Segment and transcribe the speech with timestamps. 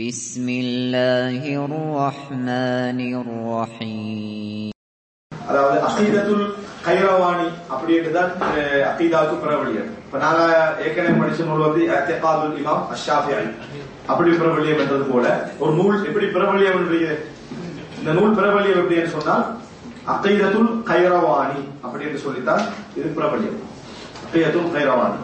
[0.00, 4.71] بسم الله الرحمن الرحيم
[5.31, 6.45] அதாவது அகீதத்துல்
[6.85, 10.41] கைரவாணி அப்படின்ட்டு தான் அஹ், அகீதாவுக்கு பிரபலியம் இப்ப நாங்க
[10.83, 13.43] ஏற்கனவே படிச்ச நூல் வந்து அத்தியகாதுல் இமாம் அஷாஃபிஐ
[14.07, 15.25] அப்படி பிரபலியம் என்றது போல
[15.61, 17.09] ஒரு நூல் எப்படி பிரபலியம் என்றீங்க
[17.99, 19.45] இந்த நூல் பிரபலியம் எப்படின்னு சொன்னால்
[20.13, 22.63] அகீதத்துல் கைரவாணி அப்படின்னு சொல்லித்தான்
[22.97, 23.59] இது பிரபலியம்
[24.25, 25.19] அகீதத்துல் கைரவானி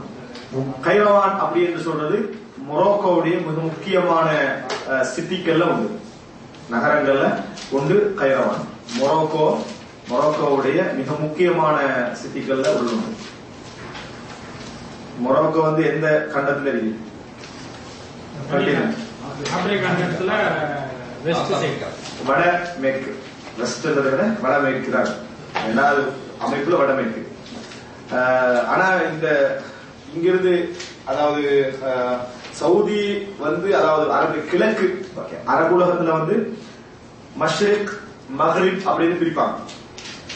[0.83, 2.19] கைரவான் அப்படி என்று சொல்றது
[2.67, 4.27] மொரோக்கோவுடைய மிக முக்கியமான
[4.91, 5.89] அஹ், சிட்டிகள்ல உண்டு
[6.69, 7.25] நகரங்கள்ல
[7.71, 8.63] ஒன்று கைரவான்.
[8.97, 9.45] மொரோக்கோ
[10.09, 11.77] மொரோக்கோவுடைய மிக முக்கியமான
[12.19, 12.97] சிட்டிகள்ல ஒன்று
[15.19, 16.93] மொரோக்கோ வந்து எந்த கண்டத்துல இருக்கு?
[18.49, 18.83] கண்டிப்பா.
[19.51, 20.33] ஆப்பிரிக்கா கண்டத்துல
[21.25, 21.85] வெஸ்ட் சைட்.
[22.27, 22.41] வட
[22.79, 23.11] மேற்கு
[23.57, 24.03] வெஸ்ட் விட
[24.43, 25.09] வட மேற்கு தான்
[25.63, 25.85] எல்லா
[26.41, 27.21] அமைப்புல வட மேற்கு
[28.17, 29.27] ஆஹ், ஆனா இந்த
[30.13, 30.53] இங்கிருந்து
[31.05, 31.43] அதாவது
[31.87, 32.19] ஆஹ்,
[32.59, 33.01] சவுதி
[33.43, 34.87] வந்து அதாவது அரபு கிழக்கு
[35.53, 36.35] அரபு உலகத்துல வந்து
[37.41, 37.91] மஷ்ரிக்
[38.39, 39.57] மஹ்ரிப் அப்படின்னு பிரிப்பாங்க.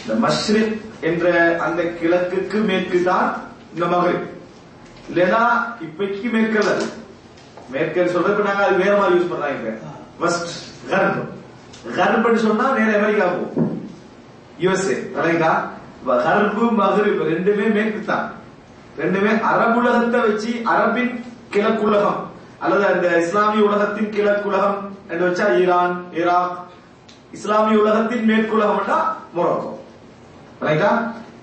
[0.02, 0.76] இந்த மஷ்ரிக்
[1.10, 1.26] என்ற
[1.66, 3.30] அந்த கிழக்குக்கு மேற்கு தான்
[3.74, 4.28] இந்த மஹ்ரிப்.
[5.10, 5.42] இல்லைன்னா
[5.86, 6.88] இப்பைக்கு மேற்கல்ல அது.
[7.74, 9.74] மேற்கல் சொல்றது இப்ப நாங்க அது வேற மாதிரி யூஸ் பண்றாங்க
[10.22, 10.52] வெஸ்ட்
[10.92, 11.20] கர்ப்
[11.98, 13.70] கர்ப்னு சொன்னா நேர அமெரிக்கா போகும்.
[14.64, 15.52] யுஎஸ்ஏ சரிங்களா
[16.26, 18.28] கர்பு மகரிப் ரெண்டுமே மேற்கு தான்.
[19.02, 21.14] ரெண்டுமே அரபுலகத்தை வச்சு அரபின்
[21.54, 22.20] கிழக்குலகம்
[22.60, 24.78] அல்லது அந்த இஸ்லாமிய உலகத்தின் கிழக்குலகம்
[25.10, 26.58] என்று வச்சா ஈரான் ஈராக்
[27.32, 28.82] இஸ்லாமிய உலகத்தின் மேற்குலகம்
[29.36, 29.70] மொரோக்கோ.
[30.68, 30.90] ரைட்டா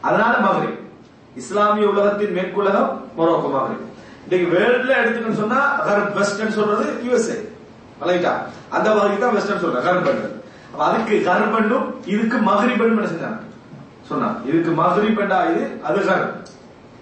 [0.00, 0.76] அதனால மகரிப்.
[1.36, 3.84] இஸ்லாமிய உலகத்தின் மேற்குலகம் மொரோக்கோ மகரிப்.
[4.24, 7.36] இன்னைக்கு வேர்ல்ட்ல எடுத்துக்கணும்னு சொன்னா கர்ப் வெஸ்டர்ன் சொல்றது யுஎஸ்ஏ
[8.08, 8.32] ரைட்டா
[8.76, 10.20] அந்த மாதிரி தான் வெஸ்டர்ன் சொல்றேன் கர்பன்
[10.72, 13.38] அப்ப அதுக்கு கர்பன்னும் இதுக்கு மகரிபன் செஞ்சாங்க?
[14.08, 16.28] சொன்னா இதுக்கு மகரிபண்டா இது அது கர்ப்.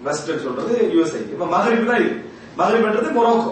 [0.07, 2.15] வெஸ்டர்ன் சொல்றது யுஎஸ்ஏ இப்ப மகரிப் தான் இது.
[2.59, 3.51] மகரிப்ன்றது மொரோக்கோ.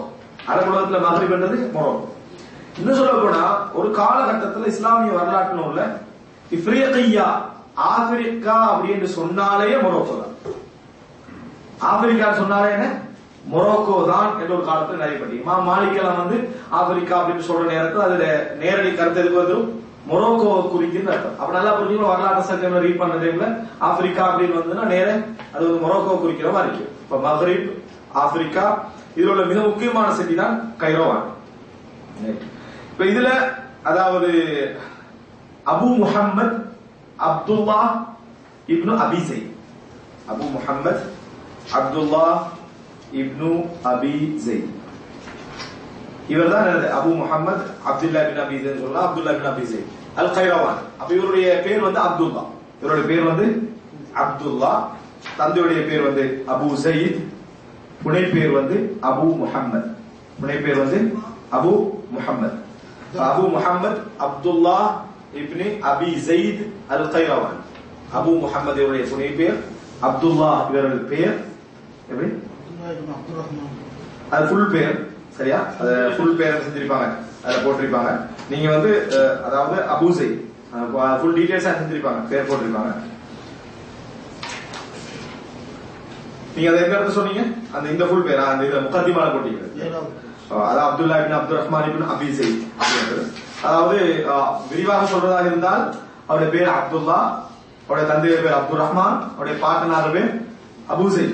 [0.50, 2.06] அரபு உலகத்துல மகரிப்ன்றது மொரோக்கோ.
[2.78, 3.42] இன்னும் சொல்ல போனா
[3.78, 5.82] ஒரு காலகட்டத்துல இஸ்லாமிய வரலாற்று நூல்ல
[6.50, 7.28] இப்ரியகையா
[7.92, 10.34] ஆப்பிரிக்கா அப்படின்னு சொன்னாலே மொரோக்கோ தான்.
[11.90, 12.86] ஆப்பிரிக்கா சொன்னாலே என்ன?
[13.52, 16.36] மொரோக்கோ தான் என்ற ஒரு காலத்துல நிறைய படி மா மாலிக்கலாம் வந்து
[16.78, 18.24] ஆப்பிரிக்கா அப்படின்னு சொல்ற நேரத்தில் அதுல
[18.62, 19.68] நேரடி கருத்து எதுக்கு வந்துடும்
[20.10, 21.38] மொரோக்கோ குறிக்கின்ற அர்த்தம்.
[21.40, 23.46] அப்ப நல்லா புரிஞ்சுக்கணும் வரலாற்று சங்கம் ரீட் பண்ண டைம்ல
[23.88, 25.08] ஆப்பிரிக்கா அப்படின்னு வந்ததுன்னா நேர
[25.54, 27.68] அது மொரோக்கோ குறிக்கிற மாதிரி இருக்கும் இப்ப மஹ்ரிப்
[28.22, 28.64] ஆப்பிரிக்கா
[29.16, 31.26] இதில் உள்ள மிக முக்கியமான சிட்டி தான் கைரோவான்
[32.90, 33.28] இப்ப இதுல
[33.82, 34.30] அதாவது
[35.66, 36.56] அபு முஹம்மது
[37.18, 37.80] அப்துல்லா
[38.68, 39.40] இப்னு அபிசை
[40.28, 41.04] அபு முஹம்மத்
[41.72, 42.24] அப்துல்லா
[43.12, 43.50] இப்னு
[43.90, 44.12] அபி
[44.44, 44.64] ஜெய்
[46.28, 49.06] இவர் தான் அபு முஹம்மது அப்துல்லா பின் அபி சொல்லலாம்.
[49.06, 52.42] அப்துல்லா பின் அபி ஜெய் அல் கைரவான் அப்ப இவருடைய பேர் வந்து அப்துல்லா.
[52.80, 53.46] இவருடைய பேர் வந்து
[54.22, 54.72] அப்துல்லா.
[55.38, 57.18] தந்தையுடைய பேர் வந்து அபு சயீத்
[58.06, 58.76] புனை பேர் வந்து
[59.08, 59.88] அபு முஹம்மத்.
[60.40, 60.98] புனை பேர் வந்து
[61.56, 61.72] Abu
[62.14, 62.56] Muhammad.
[63.28, 64.76] Abu Muhammad Abdullah
[65.40, 66.62] ibn Abi Zayd
[66.92, 67.58] al Qayrawani
[68.18, 69.58] Abu Muhammad இவருடைய புனை பேர்
[70.08, 71.36] அப்துல்லா இவருடைய பேர்
[72.10, 72.28] எப்படி
[74.34, 74.96] அது ஃபுல் பேர்
[75.38, 75.58] சரியா?
[75.80, 77.06] அது ஃபுல் பேர் செஞ்சிருப்பாங்க.
[77.44, 78.10] அதுல போட்டிருப்பாங்க.
[78.50, 78.90] நீங்க வந்து
[79.46, 80.28] அதாவது அபூசை
[81.20, 82.20] ஃபுல் டீடைல்ஸா செஞ்சிருப்பாங்க.
[82.30, 82.92] பேர் போட்டிருப்பாங்க.
[86.56, 87.42] நீங்க அதை எங்க இருந்து சொன்னீங்க?
[87.74, 88.44] அந்த இந்த ஃபுல் பேரா?
[88.52, 89.62] அந்த இத முகத்திமால போட்டீங்க
[90.48, 93.22] அஹ், அது Abdullah ibn Abdul Rahman ibn அபிசை அப்படின்றது.
[93.62, 93.96] அதாவது
[94.70, 95.82] விரிவாக சொல்றதாக இருந்தால்
[96.28, 97.18] அவருடைய பேர் அப்துல்லா
[97.82, 100.30] அவருடைய தந்தைய பேர் அப்துல் ரஹ்மான் அவருடைய பாட்டனார் பேர்
[100.88, 101.24] அபூசை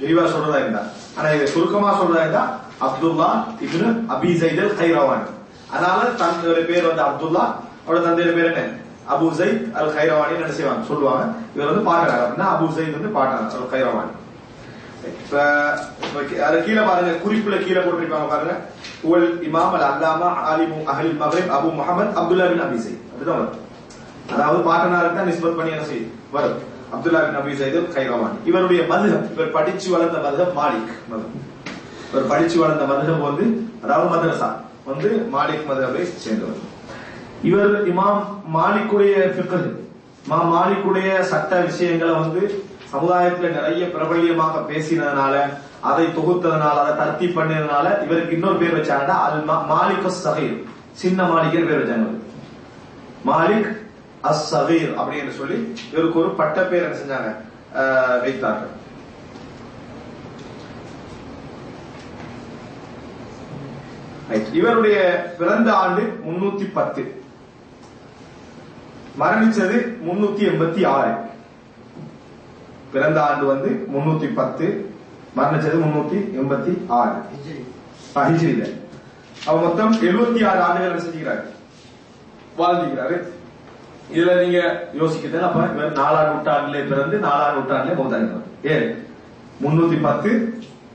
[0.00, 0.82] விரிவா சொல்றதா இருந்தா
[1.16, 2.44] ஆனா இது சுருக்கமா சொல்றதா இருந்தா
[2.86, 3.28] அப்துல்லா
[3.64, 5.26] இப்னு அபி ஜைதல் கைரவான்
[5.70, 7.44] அதனால தந்தையோட பேர் வந்து அப்துல்லா
[7.82, 8.64] அவரோட தந்தையோட பேர் என்ன?
[9.08, 10.82] அபு ஜைத் அல் கைரவானி என்ன செய்வாங்க?
[10.88, 11.22] சொல்லுவாங்க.
[11.54, 12.20] இவர் வந்து பாட்டனார்.
[12.22, 14.12] அப்படின்னா அபு ஜைத் வந்து பாட்டனார் அல் கைரவானி
[15.04, 15.36] இப்ப
[16.02, 18.54] இப்ப கீ- அதுல கீழே பாருங்க குறிப்புல கீழே போட்டிருப்பாங்க பாருங்க.
[19.02, 23.58] உவல் இமாம் அல் அல்லாமா ஆலிமு அஹில் மகரிப் அபு முஹம்மத் அப்துல்லா பின் அபி அதுதான் அப்படிதான் வரும்.
[24.32, 26.10] அதாவது பாட்டனாருக்கு தான் நிஸ்பத் பண்ணி என்ன செய்யும்?
[26.30, 26.58] வரும்.
[26.94, 28.36] அப்துல்லா பின் அபி ஜைத் கைரவான்.
[28.44, 31.38] இவருடைய மதுகம் இவர் படிச்சு வளர்ந்த மதுகம் மாலிக் மதுகம்
[32.10, 33.44] இவர் படிச்சு வளர்ந்த மதுகம் வந்து
[33.84, 34.50] அதாவது மதரசா
[34.84, 36.60] வந்து மாலிக் மதுகவை சேர்ந்தவர்.
[37.42, 38.20] இவர் இமாம்
[38.54, 39.68] மாலிக்குடைய ஃபிக்ஹ்
[40.26, 42.42] இமாம் மாலிக்குடைய சட்ட விஷயங்களை வந்து
[42.92, 45.34] சமுதாயத்துல நிறைய பிரபல்யமாக பேசினதுனால
[45.80, 49.40] அதை தொகுத்ததுனால அதை தர்த்தி பண்ணதுனால இவருக்கு இன்னொரு பேர் வச்சாங்கன்னா அல்
[49.70, 50.58] மாலிக் சகீர்
[50.92, 52.10] சின்ன மாளிகை பேர் வச்சாங்க
[53.26, 53.70] மாலிக்
[54.24, 55.56] அஸ் சகீர் அப்படின்னு சொல்லி
[55.92, 57.30] இவருக்கு ஒரு பட்ட பேர் என்ன செஞ்சாங்க?
[57.76, 58.72] ஆஹ், வைத்தார்கள்.
[64.52, 64.96] இவருடைய
[65.38, 67.02] பிறந்த ஆண்டு முன்னூத்தி பத்து.
[69.18, 71.12] மரணிச்சது முன்னூத்தி எண்பத்தி ஆறு.
[72.92, 74.66] பிறந்த ஆண்டு வந்து முன்னூத்தி பத்து
[75.36, 77.14] மரணிச்சது முன்னூத்தி எண்பத்தி ஆறு.
[78.30, 78.64] ஹிஜ்ரியில.
[79.46, 81.44] அவர் மொத்தம் 76 ஆறு ஆண்டுகள் செஞ்சுக்கிறாரு
[82.58, 83.16] வாழ்ந்துக்கிறாரு
[84.14, 84.58] இதுல நீங்க
[85.00, 88.86] யோசிக்கிறது அப்ப இவர் நாலாம் நூற்றாண்டிலே பிறந்து நாலாம் நூற்றாண்டிலே மௌத்தாகிறார் ஏன்?
[89.62, 90.30] முன்னூத்தி பத்து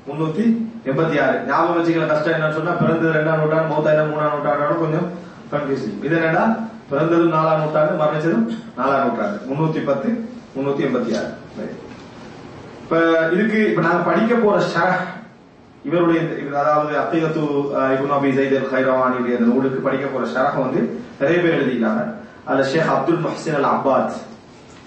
[0.10, 0.44] முன்னூத்தி
[0.90, 1.38] எண்பத்தி ஆறு.
[1.48, 5.08] ஞாபகம் வச்சுக்கிற கஷ்டம் என்னன்னு சொன்னா பிறந்தது ரெண்டாம் நூற்றாண்டு மௌத்தாயிரம் மூணாம் நூற்றாண்டோட கொஞ்சம்
[5.52, 6.46] கன்ஃபியூசிங் இது என்னடா?
[6.92, 8.46] பிறந்தது நாலாம் நூற்றாண்டு மரணிச்சதும்
[8.80, 9.40] நாலாம் நூற்றாண்டு.
[9.50, 10.10] முன்னூத்தி பத்து
[10.56, 11.32] முன்னூத்தி எண்பத்தி ஆறு.
[12.88, 12.98] இப்ப
[13.36, 15.02] இதுக்கு இப்ப நாங்க படிக்க போற ஷரஹ்
[15.84, 16.20] இவருடைய
[16.62, 17.42] அதாவது அத்தையத்து
[17.96, 20.80] இபுன் அபி ஜைத் அல் கைரவானியுடைய அந்த நூலுக்கு படிக்க போற ஷரஹ் வந்து
[21.20, 22.04] நிறைய பேர் எழுதிக்கிறாங்க.
[22.46, 24.16] அதுல ஷேக் அப்துல் முஹ்சின் அல் அப்பாத்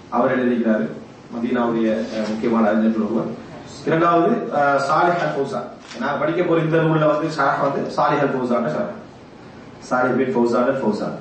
[0.09, 0.85] அவர் எழுதிக்கிறாரு
[1.33, 1.89] மதீனாவுடைய
[2.29, 3.29] முக்கியமான அறிஞர்கள் ஒருவர்.
[3.87, 4.31] இரண்டாவது
[4.87, 5.69] சாலிஹ் அல் ஃபௌசான்
[6.01, 8.91] நான் படிக்க போற இந்த நூல்ல வந்து ஷரஹ் வந்து சாலிஹ் அல் ஃபௌசான் ஷரஹ்.
[9.89, 11.17] சாலிஹ் பின் ஃபௌசான் அல் ஃபௌசான்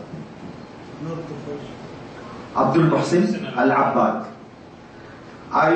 [2.63, 3.29] அப்துல் முஹ்சின்
[3.63, 4.25] அல் அப்பாத்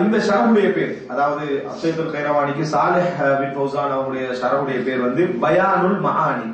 [0.03, 3.09] இந்த ஷரவுடைய பேர் அதாவது அசைதுல் கைரவானிக்கு சாலிஹ்
[3.41, 6.49] பின் ஃபௌசான் அவங்களுடைய ஷரவுடைய பேர் வந்து பயானுல் மஹானி.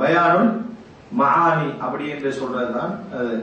[0.00, 0.50] பயானுல்
[1.20, 2.92] மஹானி அப்படி என்று சொல்றதுதான்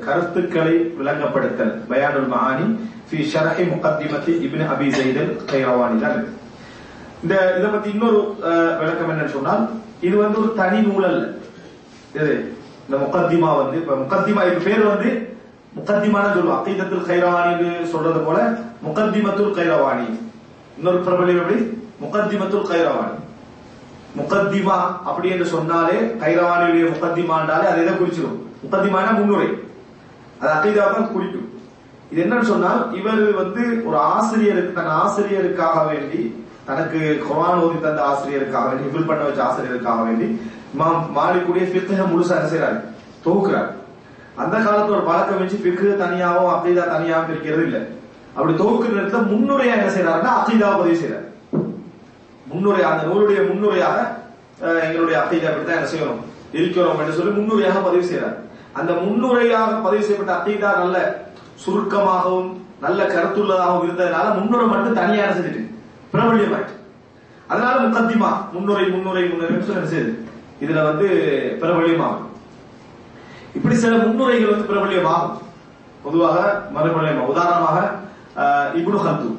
[0.05, 1.73] கருத்துக்களை விளங்கப்படுத்தல்.
[1.91, 2.67] பயானுல் மஹானி
[3.09, 6.21] ஃபி ஷரஹி முகத்திமத்தி இப்னு அபி சைதல் கைரவானி தான்
[7.23, 8.19] இந்த இதை பத்தி இன்னொரு
[8.81, 9.63] விளக்கம் என்னன்னு சொன்னால்
[10.07, 11.23] இது வந்து ஒரு தனி நூல் அல்ல.
[12.17, 12.31] இது
[12.85, 15.09] இந்த முகத்திமா வந்து இப்ப முகத்திமா இது பேர் வந்து
[15.77, 16.57] முகத்திமான சொல்லுவோம்.
[16.59, 17.53] அத்தீதத்தில் கைரவானி
[17.93, 18.39] சொல்றது போல
[18.85, 20.07] முகத்திமத்துல் கைரவாணி
[20.77, 21.57] இன்னொரு பிரபலம் எப்படி?
[22.03, 23.17] முகத்திமத்துல் கைரவாணி
[24.19, 24.77] முகத்திமா
[25.09, 29.49] அப்படி என்று சொன்னாலே கைரவாணியுடைய முகத்திமாண்டாலே அதை எதை குறிச்சிடும் முகத்திமான முன்னுரை.
[30.39, 31.47] அது அக்கீதாவை தான் குறிக்கும்.
[32.11, 36.21] இது என்னன்னு சொன்னால் இவர் வந்து ஒரு ஆசிரியருக்கு தன் ஆசிரியருக்காக வேண்டி
[36.67, 40.27] தனக்கு குரான் ஓதி தந்த ஆசிரியருக்காக வேண்டி ஹிஃபில் பண்ண வச்ச ஆசிரியருக்காக வேண்டி
[40.73, 42.79] இமாம் மாலிக்குடைய ஃபிக்ஹ முழுசா என்ன செய்யறாரு
[43.25, 43.69] தொகுக்கிறார்.
[44.41, 47.81] அந்த காலத்துல ஒரு பழக்கம் வச்சு பிக்கு தனியாவும் அப்படிதான் தனியாகவும் இருக்கிறது இல்லை
[48.39, 51.27] அப்படி தொகுக்கிற நேரத்துல முன்னுரையா என்ன செய்யறாருன்னா அகீதாவை பதிவு செய்யறாரு
[52.51, 53.97] முன்னுரை அந்த நூலுடைய முன்னுரையாக
[54.87, 56.21] எங்களுடைய எங்களுடைய பற்றி தான் என்ன செய்யணும்
[56.59, 58.37] இருக்கிறோம் என்று சொல்லி முன்னுரையாக பதிவு செய்யறாரு
[58.79, 60.97] அந்த முன்னுரையாக பதிவு செய்யப்பட்ட அக்கீதா நல்ல
[61.63, 62.49] சுருக்கமாகவும்
[62.85, 65.63] நல்ல கருத்துள்ளதாகவும் இருந்ததுனால முன்னுரை மட்டும் தனியாக என்ன செஞ்சுட்டு
[66.13, 66.75] பிரபல்யமாயிட்டு
[67.51, 70.13] அதனால முக்கத்திமா முன்னுரை முன்னுரை முன்னுரை சொல்லி என்ன செய்யுது?
[70.63, 71.07] இதுல வந்து
[71.61, 72.25] பிரபல்யமாகும்.
[73.57, 75.37] இப்படி சில முன்னுரைகள் வந்து பிரபல்யமாகும்.
[76.03, 76.37] பொதுவாக
[76.75, 77.77] மறுபடியும் உதாரணமாக
[78.79, 79.37] இப்னு ஹல்தூன்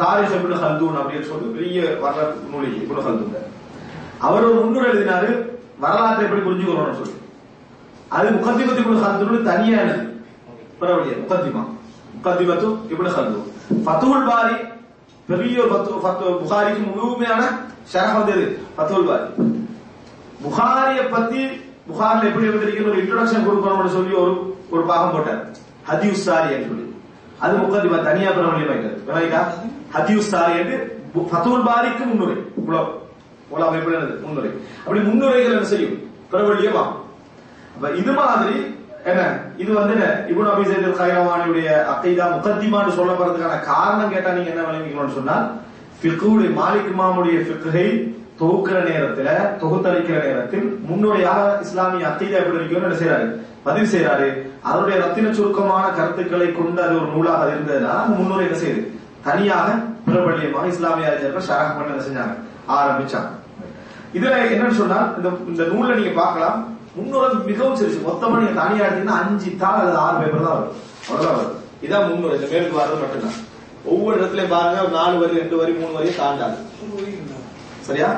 [0.00, 3.36] தாரிக் இப்னு ஹல்தூன் அப்படின்னு சொல்லி பெரிய வரலாற்று நூலி இப்னு ஹல்தூன்
[4.26, 5.30] அவர் ஒரு முன்னுரை எழுதினாரு
[5.84, 7.16] வரலாற்றை எப்படி புரிஞ்சுக்கணும்னு சொல்லி.
[8.16, 10.04] அது முகத்திமத்து இப்னு ஹல்தூன் தனியானது
[10.80, 11.62] பரவாயில்லையா முகத்திமா.
[12.16, 13.48] முகத்திமத்து இப்னு ஹல்தூன்
[13.86, 14.56] ஃபத்துல் பாரி
[15.28, 15.64] பெரிய
[16.04, 17.42] ஃபத்து புகாரிக்கு முழுமையான
[17.92, 18.44] ஷரஹ் வந்தது
[18.76, 19.28] ஃபத்துல் பாரி.
[20.44, 21.42] புகாரிய பத்தி
[21.88, 24.32] புகாரில் எப்படி இருந்திருக்கிற ஒரு இன்ட்ரோடக்ஷன் கொடுக்கணும்னு சொல்லி ஒரு
[24.74, 25.42] ஒரு பாகம் போட்டார்.
[25.88, 26.86] ஹதியுசாரி சாரி சொல்லி.
[27.42, 29.40] அது முகத்திமா தனியா பிரபலியமாயிட்டது விளங்கிட்டா
[29.94, 30.76] ஹதியுஸ் சாரி என்று
[31.26, 32.36] ஃபத்துல் பாரிக்கு முன்னுரை.
[32.60, 32.92] உலகம்
[33.48, 33.90] இவ்வளவு அமைப்பு
[34.24, 34.50] முன்னுரை.
[34.84, 35.96] அப்படி முன்னுரைகள் என்ன செய்யும்?
[36.30, 36.98] பிரபல்யமாகும்
[37.74, 38.54] அப்ப இது மாதிரி
[39.10, 39.20] என்ன?
[39.62, 40.06] இது வந்து என்ன?
[40.30, 45.46] இப்னு அபி ஸைத் அல் கைரவானியுடைய அக்கைதா முகத்திமான்னு சொல்லப்படுறதுக்கான காரணம் கேட்டா நீங்க என்ன விளங்கிக்கணும்னு சொன்னால்
[46.00, 47.86] ஃபிக்ஹுடைய மாலிக் மாமுடைய ஃபிக்ஹை
[48.40, 49.28] தொகுக்கிற நேரத்துல
[49.62, 53.26] தொகுத்தளிக்கிற நேரத்தில் முன்னுரையாக இஸ்லாமிய அக்கைதா எப்படி இருக்கணும்னு என்ன செய்யறாரு
[53.64, 54.28] பதிவு செய்யறாரு
[54.62, 58.82] அவருடைய ரத்தின சுருக்கமான கருத்துக்களை கொண்டு அது ஒரு நூலாக இருந்ததுனால அந்த முன்னுரை என்ன செய்யுது
[59.22, 59.68] தனியாக
[60.06, 62.34] பிரபல்யமாக இஸ்லாமிய அறிஞர்கள் ஷரஹ் பண்ண என்ன செஞ்சாங்க?
[62.68, 63.30] ஆரம்பிச்சாங்க.
[64.14, 66.76] இதுல என்னன்னு சொன்னா இந்த இந்த நூல்ல நீங்க பார்க்கலாம்.
[66.94, 68.00] முன்னுரை மிகவும் சிறுசு.
[68.08, 70.76] மொத்தமா நீங்க தனியா எடுத்தீங்கன்னா அஞ்சு தாள் அல்லது ஆறு பேப்பர் தான் வரும்.
[71.08, 71.60] அவ்வளவுதான் வரும்.
[71.82, 72.40] இதான் முன்னுரை.
[72.40, 73.38] இந்த மேற்கு வர்றது மட்டும்தான்.
[73.84, 76.56] ஒவ்வொரு இடத்துலயும் பாருங்க ஒரு நாலு வரி ரெண்டு வரி மூணு வரி தாண்டாது.
[77.80, 78.16] சரியா?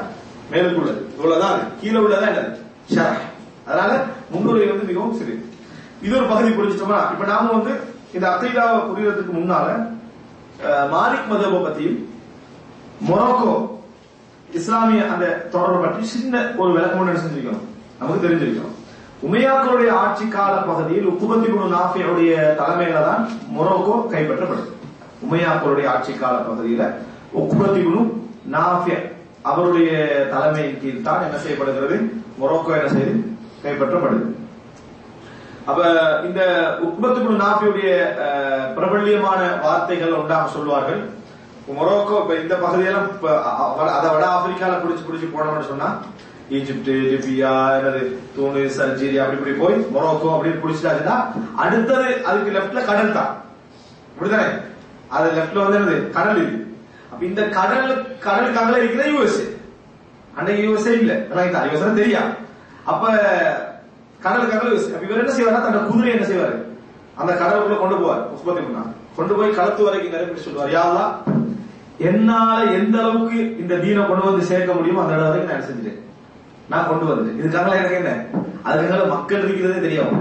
[0.50, 1.00] மேலுக்குள்ளது.
[1.16, 1.60] இவ்வளவுதான்.
[1.80, 2.62] கீழே உள்ளதான் என்னது?
[3.66, 3.90] அதனால
[4.32, 5.34] முன்னுரை வந்து மிகவும் சிறு.
[6.02, 7.00] இது ஒரு பகுதி புரிஞ்சிட்டோமா?
[7.12, 7.72] இப்ப நாம வந்து
[8.14, 9.68] இந்த அத்தைதாவை புரியறதுக்கு முன்னால
[10.64, 12.00] அஹ், மாலிக் மதபை பத்தியும்
[13.06, 13.52] மொரோக்கோ
[14.50, 17.64] இஸ்லாமிய அந்த தொடர்பு பற்றி சின்ன ஒரு விளக்கம் ஒன்று செஞ்சிருக்கணும்
[17.98, 18.76] நமக்கு தெரிஞ்சிருக்கணும்
[19.22, 23.22] உமையாக்களுடைய ஆட்சி கால பகுதியில் உக்குபத்தி குணு நாஃபியுடைய தலைமையில தான்
[23.54, 24.70] மொரோக்கோ கைப்பற்றப்படுது
[25.24, 26.84] உமையாக்களுடைய ஆட்சி கால பகுதியில
[27.34, 28.00] உக்குபத்தி குணு
[28.54, 28.96] நாஃபிய
[29.44, 29.90] அவருடைய
[30.32, 31.96] தலைமையின் கீழ் தான் என்ன செய்யப்படுகிறது?
[32.38, 33.14] மொரோக்கோ என்ன செய்து
[33.64, 34.24] கைப்பற்றப்படுது
[35.66, 35.82] அப்ப
[36.24, 36.40] இந்த
[36.82, 37.90] உக்பத்து நாபியுடைய
[38.24, 41.00] அஹ், பிரபல்யமான வார்த்தைகள் உண்டாக சொல்வார்கள்.
[41.70, 43.08] மொரோக்கோ இப்ப இந்த பகுதியெல்லாம்
[43.94, 45.88] அதை வட ஆப்பிரிக்கால பிடிச்சு புடிச்சு போனோம்னு சொன்னா
[46.50, 48.02] ஈஜிப்ட் லிபியா என்னது
[48.34, 51.16] தூனிஸ் அல்ஜீரியா அப்படி இப்படி போய் மொரோக்கோ அப்படின்னு புடிச்சிட்டாச்சுன்னா
[51.56, 53.32] அடுத்தது அதுக்கு லெஃப்ட்ல கடல் தான்.
[54.10, 54.48] அப்படிதானே
[55.10, 56.58] அது லெஃப்ட்ல வந்து என்னது கடல் இது.
[57.10, 57.88] அப்ப இந்த கடல்
[58.20, 59.46] கடலுக்காக இருக்கிற யூஎஸ்ஏ.
[60.34, 61.12] அன்னைக்கு யூஎஸ்ஏ இல்ல.
[61.36, 62.32] ரைட்டா யூஎஸ்ஏ தெரியாது.
[62.92, 63.04] அப்ப
[64.24, 64.74] கடல் கடல்
[65.04, 66.56] இவர் என்ன செய்வாரா தன்னோட குதிரை என்ன செய்வாரு?
[67.20, 68.82] அந்த கடலுக்குள்ள கொண்டு போவார் முஸ்பத்தி முன்னா.
[69.16, 71.04] கொண்டு போய் களத்து வரைக்கும் நிரப்பி சொல்லுவார் யாரா
[72.08, 76.00] என்னால எந்த அளவுக்கு இந்த தீனை கொண்டு வந்து சேர்க்க முடியுமோ அந்த அளவு வரைக்கும் நான் செஞ்சுட்டேன்.
[76.72, 78.12] நான் கொண்டு வந்துட்டேன் இதுக்காக எனக்கு என்ன?
[78.68, 80.14] அதுக்காக மக்கள் இருக்கிறதே தெரியும்.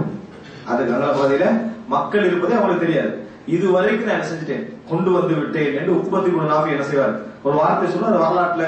[0.71, 1.45] அதுக்காக பாதையில
[1.93, 3.11] மக்கள் இருப்பதே அவங்களுக்கு தெரியாது.
[3.55, 4.65] இது வரைக்கும் நான் என்ன செஞ்சுட்டேன்.
[4.89, 7.15] கொண்டு வந்து விட்டேன் என்று உற்பத்தி குண நாபி என்ன செய்வார்?
[7.45, 8.65] ஒரு வார்த்தை சொல்ல அந்த வரலாற்றுல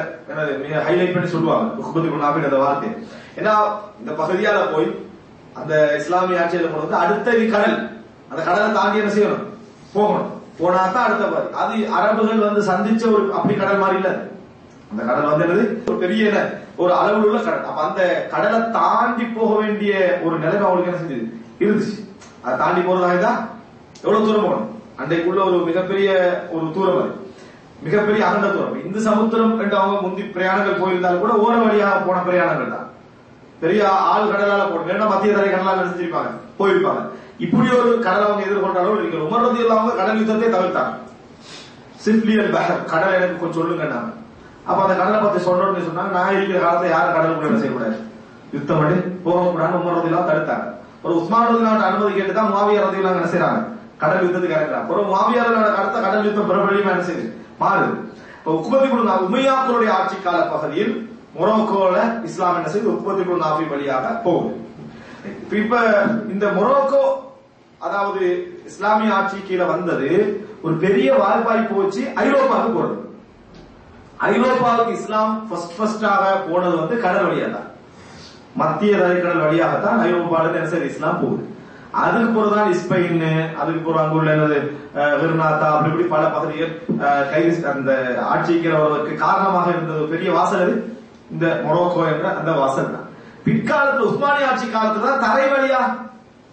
[0.64, 1.68] மிக ஹைலைட் பண்ணி சொல்லுவாங்க.
[1.82, 2.90] உற்பத்தி குண நாபி அந்த வார்த்தை.
[3.38, 3.54] ஏன்னா
[4.00, 4.88] இந்த பகுதியால போய்
[5.54, 7.77] அந்த இஸ்லாமிய ஆட்சியில கொண்டு அடுத்த கடல்.
[8.30, 9.44] அந்த கடலை தாண்டி என்ன செய்யணும்?
[9.94, 10.32] போகணும்.
[10.60, 11.48] போனா தான் அடுத்த பாதி.
[11.54, 14.10] அது அரபுகள் வந்து சந்திச்ச ஒரு அப்படி கடல் மாதிரி இல்ல.
[14.92, 15.65] அந்த கடல் வந்து என்னது?
[15.89, 16.24] ஒரு பெரிய
[16.77, 17.65] ஒரு அளவில் உள்ள கடல்.
[17.65, 21.25] அப்ப அந்த கடலை தாண்டி போக வேண்டிய ஒரு நிலைமை அவங்களுக்கு என்ன செஞ்சது?
[21.60, 21.96] இருந்துச்சு.
[22.44, 23.39] அதை தாண்டி போறதாக தான்
[24.04, 24.72] எவ்வளவு தூரம் போகணும்?
[25.00, 26.10] அன்றைக்குள்ள ஒரு மிகப்பெரிய
[26.51, 27.12] ஒரு தூரம் அது.
[27.82, 28.86] மிகப்பெரிய அகண்ட தூரம்.
[28.86, 32.85] இந்த சமுத்திரம் என்று அவங்க முந்தி பிரயாணங்கள் போயிருந்தாலும் கூட ஓர வழியாக போன பிரயாணங்கள் தான்.
[33.62, 33.82] பெரிய
[34.12, 37.02] ஆள் கடலால போட்டு மத்திய தரை கடலால நினைச்சிருப்பாங்க போயிருப்பாங்க.
[37.46, 40.94] இப்படி ஒரு கடலை அவங்க எதிர்கொண்டாலும் நீங்கள் உமர் ரதி அவங்க கடல் யுத்தத்தை தவிர்த்தாங்க.
[42.04, 42.52] சிம்பிளி அல்
[42.94, 44.12] கடல் எனக்கு கொஞ்சம் சொல்லுங்க நாங்க
[44.70, 47.98] அப்ப அந்த கடலை பத்தி சொல்றோம்னு சொன்னாங்க நான் இருக்கிற காலத்துல யாரும் கடலுக்குள்ள என்ன செய்யக்கூடாது.
[48.56, 50.66] யுத்தம் பண்ணி போகக்கூடாது உமர் ரதி தடுத்தாங்க.
[51.06, 53.60] ஒரு உஸ்மான் ரதி அனுமதி கேட்டு தான் மாவியா ரதி என்ன செய்றாங்க?
[54.04, 57.28] கடல் யுத்தத்துக்கு இறக்குறாங்க ஒரு மாவியார் அடுத்த கடல் யுத்தம் பிரபலியமா என்ன செய்யுது?
[57.62, 57.92] மாறுது.
[58.40, 60.96] இப்ப குழு உமையாக்களுடைய ஆட்சி கால பகுதியில்
[61.36, 64.51] மொரோக்கோல இஸ்லாம் என்ன செய்து உற்பத்தி குழு நாபி வழியாக போகுது.
[65.58, 65.75] இப்ப
[66.34, 67.04] இந்த மொரோக்கோ
[67.82, 68.22] அதாவது
[68.65, 70.10] இஸ்லாமிய ஆட்சி கீழே வந்தது
[70.63, 72.96] ஒரு பெரிய வாய்ப்பாய் போச்சு ஐரோப்பாவுக்கு போறது.
[74.27, 77.68] ஐரோப்பாவுக்கு இஸ்லாம் ஃபர்ஸ்ட் ஃபர்ஸ்டாக போனது வந்து கடல் வழியா தான்.
[78.56, 81.44] மத்திய கடல் வழியாக தான் இருந்து என்ன செய்யுது இஸ்லாம் போகுது.
[82.01, 83.22] அதுக்கு பிறகுதான் ஸ்பெயின்
[83.60, 84.58] அதுக்கு பிறகு அங்குள்ள என்னது
[84.96, 85.13] அஹ்,
[85.68, 86.74] அப்படி இப்படி பல பகுதிகள்
[87.32, 87.92] கைது அந்த
[88.30, 88.72] ஆட்சிக்கு
[89.22, 90.75] காரணமாக இருந்தது ஒரு பெரிய வாசல் அது.
[91.34, 93.08] இந்த மொரோக்கோ என்ற அந்த வாசல் தான்.
[93.46, 95.82] பிற்காலத்துல உஸ்மானிய ஆட்சி காலத்துல தான் தரை வழியா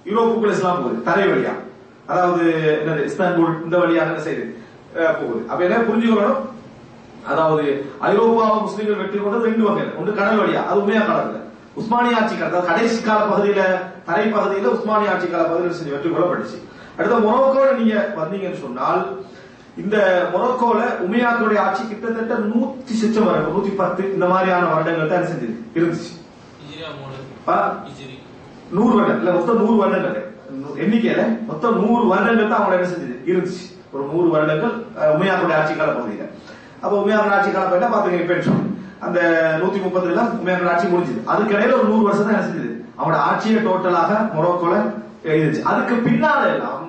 [0.07, 0.97] யூரோப்புக்குள்ள இஸ்லாம் போகுது.
[1.09, 1.55] தரை வழியா.
[2.11, 2.43] அதாவது
[2.81, 4.47] என்னது இஸ்தான்புல் இந்த வழியாக என்ன செய்யுது
[5.21, 5.41] போகுது.
[5.51, 6.41] அப்ப என்ன புரிஞ்சுக்கணும்
[7.33, 7.65] அதாவது
[8.09, 11.39] ஐரோப்பாவை முஸ்லீம்கள் வெற்றி கொண்டது ரெண்டு வகை ஒன்று கடல் வழியா அது உண்மையா கடல்
[11.81, 13.61] உஸ்மானிய ஆட்சி கால அதாவது கடைசி கால பகுதியில
[14.09, 16.59] தரை பகுதியில உஸ்மானிய ஆட்சி கால பகுதியில் செஞ்சு வெற்றி கொள்ளப்பட்டுச்சு.
[16.97, 19.01] அடுத்த மொரோக்கோட நீங்க வந்தீங்கன்னு சொன்னால்
[19.77, 19.97] இந்த
[20.33, 25.49] மொரோக்கோல உமையாக்களுடைய ஆட்சி கிட்டத்தட்ட நூத்தி சிச்சம் வரும் நூத்தி பத்து இந்த மாதிரியான வருடங்கள் தான் செஞ்சது?
[25.77, 26.11] இருந்துச்சு.
[28.73, 29.19] நூறு வருடம்.
[29.21, 30.19] இல்ல மொத்தம் நூறு வருடங்கள்.
[30.83, 33.17] எண்ணிக்கையில மொத்தம் நூறு வருடங்கள் தான் அவங்க என்ன செஞ்சது?
[33.27, 33.65] இருந்துச்சு.
[33.95, 34.75] ஒரு நூறு வருடங்கள்
[35.15, 36.27] உமையாக்களுடைய ஆட்சி கால பகுதியில
[36.83, 38.63] அப்ப உமையாக்கள் ஆட்சி கால பகுதியில பாத்துங்க பெற்றோம்
[39.07, 39.19] அந்த
[39.61, 41.21] நூத்தி முப்பதுல உமையாக்கள் ஆட்சி முடிஞ்சது.
[41.27, 42.71] அதுக்கு இடையில ஒரு நூறு வருஷம் தான் என்ன செஞ்சது?
[42.99, 44.75] அவங்களோட ஆட்சியை டோட்டலாக மொரோக்கோல
[45.27, 46.82] இருந்துச்சு அதுக்கு பின்னால எல்லாம்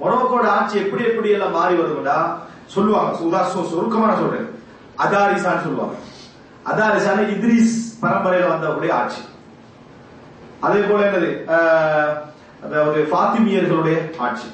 [0.00, 2.18] மொரோக்கோட ஆட்சி எப்படி எப்படி எல்லாம் மாறி வருதுடா?
[2.66, 3.10] சொல்லுவாங்க.
[3.26, 4.48] உதா சுருக்கமான சொல்றேன்.
[5.04, 5.96] அதாரிசான்னு சொல்லுவாங்க.
[6.70, 9.20] அதாரிசான இத்ரிஸ் பரம்பரையில வந்தவருடைய ஆட்சி.
[10.60, 11.30] அதே போல என்னது?
[12.64, 14.46] அதாவது பாத்திமியர்களுடைய ஆட்சி.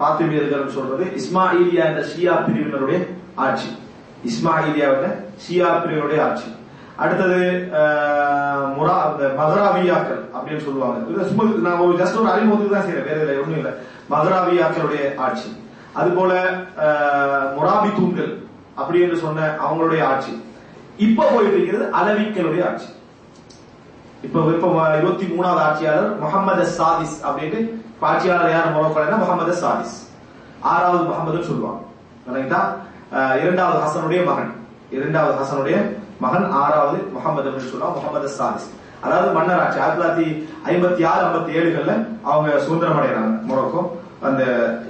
[0.00, 2.98] பாத்திமியர்கள் சொல்றது இஸ்மாயிலியா என்ற ஷியா பிரிவினருடைய
[3.34, 3.70] ஆட்சி.
[4.30, 5.08] இஸ்மாயிலியா என்ற
[5.44, 6.48] ஷியா பிரிவினருடைய ஆட்சி.
[6.96, 7.40] அடுத்தது
[8.76, 10.98] முரா அந்த மகராவியாக்கள் அப்படின்னு சொல்லுவாங்க.
[11.10, 13.72] இது சும்மா நான் ஒரு ஜஸ்ட் ஒரு அறிமுகத்துக்கு தான் செய்யறேன் வேற இல்லை ஒண்ணும் இல்லை.
[14.12, 15.50] மகராவியாக்களுடைய ஆட்சி.
[16.00, 16.32] அது போல
[17.56, 18.32] முராபி தூண்கள்
[18.80, 20.32] அப்படி என்று சொன்ன அவங்களுடைய ஆட்சி.
[21.06, 22.88] இப்ப போயிட்டு இருக்கிறது அலவிக்களுடைய ஆட்சி.
[24.26, 27.60] இப்ப இப்ப இருபத்தி மூணாவது ஆட்சியாளர் முகமது சாதிஸ் அப்படின்னு
[28.10, 29.96] ஆட்சியாளர் யார் மொரோக்கோனா முகமது சாதிஸ்.
[30.60, 31.80] ஆறாவது முகமதுன்னு சொல்லுவாங்க.
[33.42, 34.52] இரண்டாவது ஹசனுடைய மகன்.
[34.96, 35.76] இரண்டாவது ஹசனுடைய
[36.20, 38.68] மகன் ஆறாவது முகமது அப்படின்னு சொல்லுவாங்க முகமது சாதிஸ்
[39.02, 40.26] அதாவது மன்னர் ஆட்சி ஆயிரத்தி தொள்ளாயிரத்தி
[40.70, 41.94] ஐம்பத்தி ஆறு ஐம்பத்தி ஏழுகள்ல
[42.28, 43.80] அவங்க சுதந்திரம் அடைகிறாங்க மொரோக்கோ
[44.28, 44.42] அந்த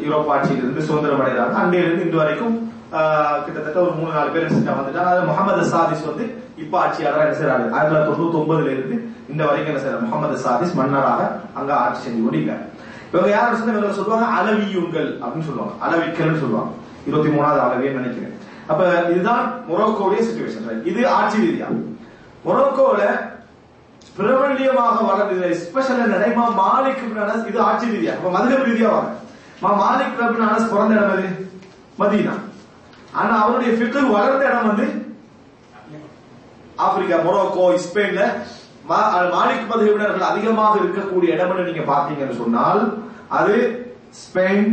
[0.03, 2.57] யூரோப் ஆட்சியிலிருந்து சுதந்திரம் அடைகிறாங்க அன்றையிலிருந்து இன்று வரைக்கும்
[2.93, 6.25] ஆஹ், கிட்டத்தட்ட ஒரு மூணு நாலு பேர் செஞ்சா வந்துட்டாங்க அதாவது முகமது சாதிஸ் வந்து
[6.59, 8.97] இப்ப ஆட்சியாளராக என்ன செய்யறாரு ஆயிரத்தி தொள்ளாயிரத்தி தொண்ணூத்தி ஒன்பதுல இருந்து
[9.33, 11.23] இந்த வரைக்கும் என்ன செய்யறாரு முகமது சாதிஸ் மன்னராக
[11.55, 12.65] அங்க ஆட்சி செஞ்சு கொண்டிருக்காரு.
[13.11, 15.75] இவங்க யார் சொன்னா இவங்க சொல்லுவாங்க அளவியுங்கள் அப்படின்னு சொல்லுவாங்க.
[15.85, 16.71] அளவிக்கல்னு சொல்லுவாங்க.
[17.07, 18.35] இருபத்தி மூணாவது அளவியன்னு நினைக்கிறேன்.
[18.67, 21.69] அப்ப இதுதான் மொரோக்கோடைய சுச்சுவேஷன் இது ஆட்சி ரீதியா.
[22.45, 23.01] மொரோக்கோல
[24.17, 27.03] பிரபல்யமாக வளர்ந்து ஸ்பெஷல் நடைமா மாலிக்
[27.49, 28.15] இது ஆட்சி ரீதியா.
[28.17, 29.11] அப்ப மதுகப் ரீதியா வாங்க.
[29.63, 31.29] மா மாலிக் இப்னு அனஸ் பிறந்த இடம் எது?
[31.99, 32.35] மதீனா.
[33.13, 34.87] ஆனா அவருடைய ஃபிக்ர் வளர்ந்த இடம் வந்து
[36.79, 38.23] ஆப்பிரிக்கா மொரோக்கோ ஸ்பெயின்ல
[38.89, 42.81] மா- மாலிக் மதுகவினர்கள் அதிகமாக இருக்கக்கூடிய இடம்னு நீங்க பாத்தீங்கன்னு சொன்னால்
[43.29, 43.57] அது
[44.23, 44.67] ஸ்பெயின்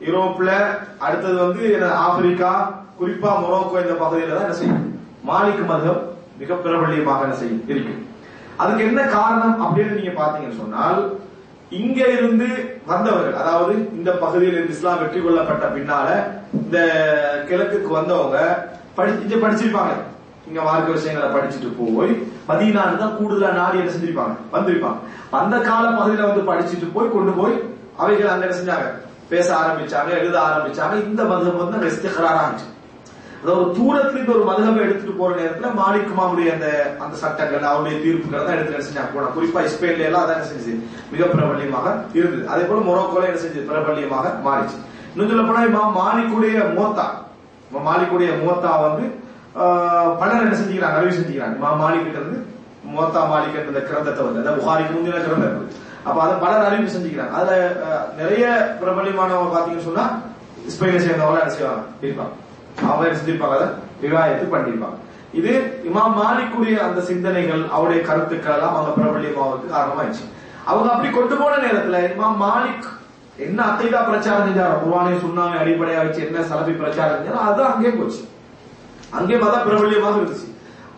[0.00, 0.50] யூரோப்ல
[0.98, 1.64] அடுத்தது வந்து
[1.96, 2.52] ஆப்பிரிக்கா
[2.98, 4.82] குறிப்பா மொரோக்கோ இந்த பகுதியில தான் என்ன செய்யும்?
[5.28, 6.02] மாலிக் மதம்
[6.40, 7.62] மிக பிரபல்யமாக என்ன செய்யும்?
[7.72, 7.94] இருக்கு
[8.62, 11.00] அதுக்கு என்ன காரணம் அப்படின்னு நீங்க பாத்தீங்கன்னு சொன்னால்
[11.80, 12.48] இங்க இருந்து
[12.90, 16.08] வந்தவர்கள் அதாவது இந்த பகுதியில் இருந்து இஸ்லாம் வெற்றி கொள்ளப்பட்ட பின்னால
[16.62, 16.78] இந்த
[17.48, 18.38] கிழக்குக்கு வந்தவங்க
[18.98, 19.94] படிச்சு படிச்சிருப்பாங்க.
[20.48, 22.12] இங்க மார்க்க விஷயங்களை படிச்சுட்டு போய்
[22.48, 24.34] மதீனான்னு தான் கூடுதலா நாடு என்ன செஞ்சிருப்பாங்க?
[24.54, 24.98] வந்திருப்பாங்க.
[25.38, 27.54] அந்த கால பகுதியில வந்து படிச்சுட்டு போய் கொண்டு போய்
[28.02, 28.86] அவைகள் அங்க என்ன செஞ்சாங்க?
[29.32, 30.94] பேச ஆரம்பிச்சாங்க எழுத ஆரம்பிச்சாங்க.
[31.08, 32.66] இந்த மதம் வந்து அங்க இஸ்திகரார் ஆச்சு
[33.44, 36.12] அதாவது தூரத்துல இருந்து ஒரு மதுகபை எடுத்துட்டு போற நேரத்துல மாலிக்
[36.52, 36.68] அந்த
[37.04, 39.10] அந்த சட்டங்கள் அவருடைய தீர்ப்புகள் தான் எடுத்து என்ன செஞ்சாங்க?
[39.14, 40.72] போனா குறிப்பா ஸ்பெயின்ல எல்லாம் அதான் செஞ்சு
[41.12, 41.86] மிக பிரபல்யமாக
[42.18, 42.44] இருந்தது.
[42.52, 44.78] அதே போல மொரோக்கோல என்ன செஞ்சு பிரபல்யமாக மாறிச்சு.
[45.12, 47.06] இன்னும் சொல்ல போனா இமாம் மாலிக்குடைய மோத்தா
[47.88, 49.04] மாலிக்குடைய மோத்தா வந்து
[50.20, 50.98] பலர் என்ன செஞ்சுக்கிறாங்க?
[51.00, 51.56] அறிவு செஞ்சுக்கிறாங்க.
[51.64, 52.38] மா மாலிக்கிட்ட இருந்து
[52.94, 57.34] மோத்தா மாலிக் என்ற கிரந்தத்தை வந்து அதாவது புகாரிக்கு முந்தின கிரந்தம் இருக்குது அப்ப அதை பலர் அறிவு செஞ்சுக்கிறாங்க.
[57.40, 57.52] அதுல
[58.22, 58.46] நிறைய
[58.80, 60.06] பிரபல்யமானவங்க பாத்தீங்கன்னு சொன்னா
[60.74, 61.84] ஸ்பெயினை சேர்ந்தவங்க என்ன செய்வாங்க?
[62.06, 62.32] இருப்பாங்க.
[62.90, 63.68] அவங்க என்ன செஞ்சிருப்பாங்க அதை
[64.04, 64.98] விவாயத்து பண்ணிருப்பாங்க.
[65.38, 65.52] இது
[65.88, 70.24] இமாம் மாலிக்குடைய அந்த சிந்தனைகள் அவருடைய கருத்துக்கள் எல்லாம் அவங்க பிரபல்யமாவதற்கு காரணமாயிடுச்சு.
[70.70, 72.86] அவங்க அப்படி கொண்டு போன நேரத்துல இமாம் மாலிக்
[73.46, 78.22] என்ன அத்தைதா பிரச்சாரம் செஞ்சாரோ குர்ஆனை சுண்ணாவை அடிப்படையா வச்சு என்ன சலபி பிரச்சாரம் செஞ்சாரோ அதுதான் அங்கே போச்சு.
[79.18, 80.48] அங்கே பார்த்தா பிரபல்யமாக இருந்துச்சு.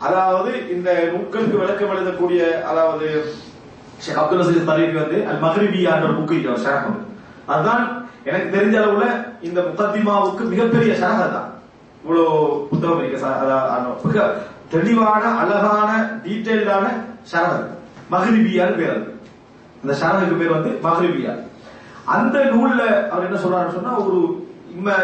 [0.07, 2.41] அதாவது இந்த நூக்களுக்கு விளக்கம் எழுதக்கூடிய
[2.71, 3.07] அதாவது
[4.05, 6.99] ஷேக் அப்துல் அசீஸ் தரீஃபி வந்து அல் மஹ்ரிபியான்ற புக்கு இருக்கு ஷரகம்
[7.53, 7.85] அதுதான்
[8.29, 9.07] எனக்கு தெரிஞ்ச அளவுல
[9.49, 11.51] இந்த முகத்திமாவுக்கு மிகப்பெரிய ஷேகர் தான்
[12.07, 12.35] இவ்வளவு
[12.71, 13.21] புத்தகம் இருக்கு
[14.05, 14.25] மிக
[14.71, 15.91] தெளிவான அழகான
[16.25, 16.87] டீட்டெயில்டான
[17.31, 17.67] ஷரகம்
[18.11, 19.05] மகிழ்வியால் பேர் அது
[19.83, 21.33] அந்த ஷரகுக்கு பேர் வந்து மஹ்ரிபியா
[22.07, 24.19] அந்த நூல்ல அவர் என்ன சொல்றாருன்னு சொன்னா ஒரு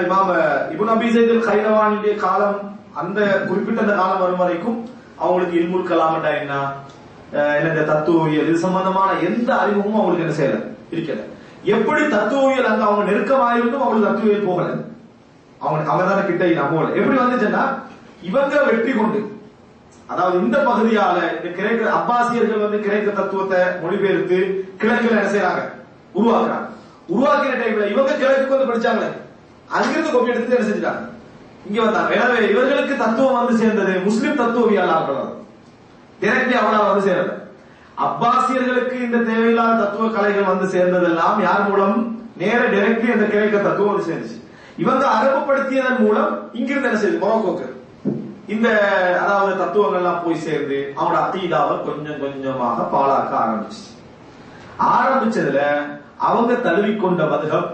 [0.05, 0.29] இமாம
[0.73, 2.59] இப்னு அபி ஸைதுல் காலம்
[2.95, 3.19] அந்த
[3.49, 4.79] குறிப்பிட்ட அந்த காலம் வரும் வரைக்கும்
[5.19, 6.55] அவங்களுக்கு இல்முல் கலாமண்டா என்ன
[7.57, 10.59] என்ன இந்த தத்துவவியல் இது சம்பந்தமான எந்த அறிமுகமும் அவங்களுக்கு என்ன செய்யல?
[10.93, 11.21] இருக்கல.
[11.65, 14.67] எப்படி தத்துவவியல் அங்க அவங்க நெருக்கமாயிருந்தும் அவங்களுக்கு தத்துவியல் போகல?
[15.67, 17.63] அவன் அவங்க கிட்ட நான் எப்படி வந்துச்சுன்னா
[18.29, 19.21] இவங்க வெற்றி கொண்டு.
[20.13, 24.39] அதாவது இந்த பகுதியால இந்த கிரேக்க அப்பாசியர்கள் வந்து கிரேக்க தத்துவத்தை மொழிபெயர்த்து
[24.81, 25.63] கிழக்குல என்ன செய்யறாங்க
[26.19, 26.67] உருவாக்குறாங்க.
[27.13, 29.11] உருவாக்கிற டைம்ல இவங்க கிழக்கு வந்து படிச்சாங்களே.
[29.77, 31.03] அங்கிருந்து கொப்பி எடுத்து என்ன செஞ்சுட்டாங்க?
[31.69, 32.11] இங்க வந்தாங்க.
[32.17, 35.31] எனவே இவர்களுக்கு தத்துவம் வந்து சேர்ந்தது முஸ்லிம் தத்துவவியலாளர்கள்
[36.23, 37.33] திரட்டி அவனால் வந்து சேரல
[38.07, 41.99] அப்பாசியர்களுக்கு இந்த தேவையில்லாத தத்துவ கலைகள் வந்து சேர்ந்ததெல்லாம் யார் மூலம்?
[42.43, 44.39] நேர டைரக்ட்லி அந்த கிரேக்க தத்துவம் வந்து சேர்ந்துச்சு.
[44.83, 47.23] இவங்க அரபுப்படுத்தியதன் மூலம் இங்கிருந்து என்ன செய்யுது?
[47.25, 47.67] மொரோக்கோக்கு.
[48.55, 48.69] இந்த
[49.23, 53.85] அதாவது தத்துவங்கள்லாம் போய் சேர்ந்து அவனோட அத்தீதாவை கொஞ்சம் கொஞ்சமாக பாழாக்க ஆரம்பிச்சு.
[54.97, 55.61] ஆரம்பிச்சதுல
[56.29, 57.69] அவங்க தழுவிக்கொண்ட மதுகம்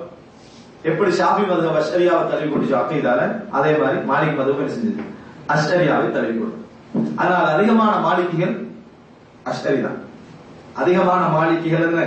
[0.88, 3.20] எப்படி ஷாபி மதுகம் அஷ்டரியாவை தழுவி கொண்டு அத்தீதால?
[3.56, 5.06] அதே மாதிரி மாலிக் மதுகம் என்ன செஞ்சது?
[5.54, 6.56] அஷ்டரியாவை தழுவி கொண்டு
[7.20, 8.54] அதனால அதிகமான மாளிகைகள்
[9.50, 9.98] அஷ்டரி தான்.
[10.80, 12.02] அதிகமான மாளிகைகள் என்ன?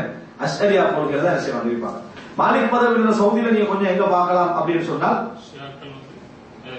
[0.46, 1.92] அஷ்டரியா பொருட்கள் தான் என்ன
[2.40, 5.20] மாலிக் மதம் சவுதியில நீங்க கொஞ்சம் எங்க பார்க்கலாம் அப்படின்னு சொன்னால்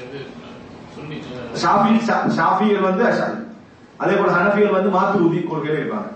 [0.01, 0.19] வந்து
[2.39, 3.05] ஷாஃபிகள் வந்து
[4.03, 6.09] அதே போல ஹனஃபிகள் வந்து மாத்து ஊதி கொள்கையில இருப்பாங்க.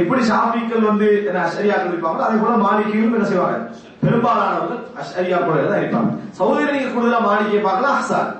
[0.00, 3.58] எப்படி ஷாஃபிக்கள் வந்து என்ன அஷரியாக்கள் இருப்பாங்களோ அதே போல மாளிகையும் என்ன செய்வாங்க?
[4.02, 6.10] பெரும்பாலானவர்கள் அஷரியா கொள்கையில தான் இருப்பாங்க.
[6.38, 8.30] சவுதியில நீங்க கூடுதலா மாளிகையை பார்க்கலாம் அஹ்சார்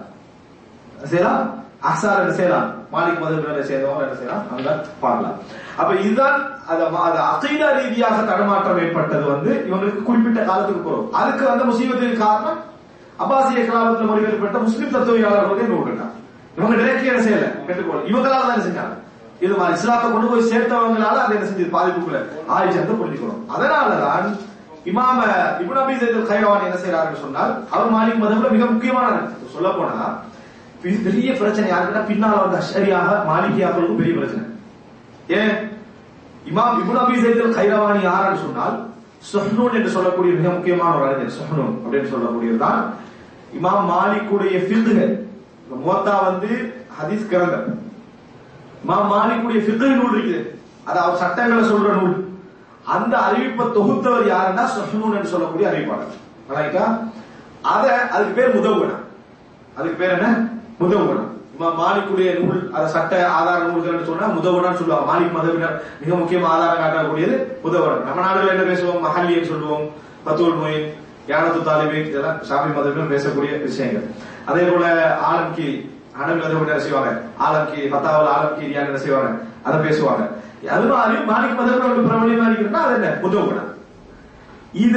[1.12, 1.42] செய்யலாம்?
[1.90, 2.68] அஹ்சார் என்ன செய்யலாம்?
[2.94, 4.44] மாலிக் என்ன சேர்ந்தவங்க என்ன செய்யலாம்?
[4.52, 4.68] அங்க
[5.04, 5.36] பார்க்கலாம்.
[5.80, 12.16] அப்ப இதுதான் அதை அது ரீதியாக தடமாற்றம் ஏற்பட்டது வந்து இவங்களுக்கு குறிப்பிட்ட காலத்துக்கு போறோம் அதுக்கு அந்த முசீபத்துக்கு
[12.16, 12.74] காரணம்
[13.18, 16.14] அப்பாசிய கலாபத்தில் மொழிபெயர்ப்பட்ட முஸ்லிம் தத்துவவியலாளர்களுடைய நூல்கள்
[16.56, 17.66] இவங்க டைரக்ட்லி என்ன செய்யல?
[17.66, 18.94] கேட்டுக்கோள் இவங்களால தான் செஞ்சாங்க?
[19.40, 21.76] இது மாதிரி இஸ்லாத்தை கொண்டு போய் சேர்த்தவங்களால அதை என்ன செஞ்சது?
[21.76, 23.50] பாதிப்புக்குள்ள ஆயிடுச்சு என்று புரிஞ்சுக்கணும்.
[23.56, 24.36] அதனாலதான்
[24.84, 25.22] இமாம
[25.58, 29.18] இப்னு அபி ஸைத் கைரவான் என்ன செய்யறாருன்னு சொன்னால் அவர் மாலிக் மதம்ல மிக முக்கியமான
[29.52, 30.18] சொல்ல போனா
[30.82, 34.44] பெரிய- பெரிய பிரச்சனை யாருக்குன்னா பின்னால வந்து அஷரியாக மாலிகியாக்களுக்கும் பெரிய பிரச்சனை.
[35.28, 35.65] ஏன்?
[36.50, 38.76] இமாம் இபுன் அபி ஸைத் கைரவானி யாருன்னு சொன்னால்
[39.30, 42.80] சுஹ்னூன் என்று சொல்லக்கூடிய மிக முக்கியமான ஒரு அறிஞர் சுஹ்னூன் அப்படின்னு சொல்லக்கூடியதுதான்
[43.58, 45.14] இமாம் மாலிக்குடைய ஃபில்துகள்
[45.86, 46.50] மோத்தா வந்து
[46.98, 47.66] ஹதீஸ் கிரந்தம்
[48.84, 50.40] இமாம் மாலிக்குடைய ஃபிக்ஹ் நூல் இருக்குது.
[50.88, 52.16] அது அவர் சட்டங்களை சொல்ற நூல்.
[52.94, 56.12] அந்த அறிவிப்பை தொகுத்தவர் யாருன்னா சுஹ்னூன் என்று சொல்லக்கூடிய அறிவிப்பாளர்.
[56.56, 56.84] ரைட்டா
[57.72, 59.02] அத அதுக்கு பேர் முதவுகணம்
[59.78, 60.28] அதுக்கு பேர் என்ன?
[60.82, 61.25] முதவுகணம்
[61.60, 65.06] மாலிக்குடைய நூல் அத சட்ட ஆதார நூல்கள் சொன்னா முதவுகணம் சொல்லுவாங்க.
[65.10, 69.02] மாலிக் மதவினர் மிக முக்கியமா ஆதாரம் காட்டக்கூடியது முதவுகணம் நம்ம நாடுகள் என்ன பேசுவோம்?
[69.06, 69.84] மஹல்லின்னு சொல்லுவோம்.
[70.26, 70.86] பத்துல் மொயின்
[71.30, 74.06] யானத்து தாலிபின் இதெல்லாம் ஷாபி மதவினர் பேசக்கூடிய விஷயங்கள்.
[74.50, 74.84] அதே போல
[75.30, 75.68] ஆலம்கி
[76.20, 77.12] அனவி மதவினர் என்ன செய்வாங்க?
[77.46, 79.30] ஆலம்கி பத்தாவது ஆலம்கி என்ன செய்வாங்க?
[79.66, 80.26] அதை பேசுவாங்க.
[80.74, 83.08] அது மாதிரி மாலிக் மதவினர் ஒரு பிரபலியமா இருக்குன்னா அது என்ன?
[83.24, 83.72] முதவுகணம்
[84.84, 84.96] இத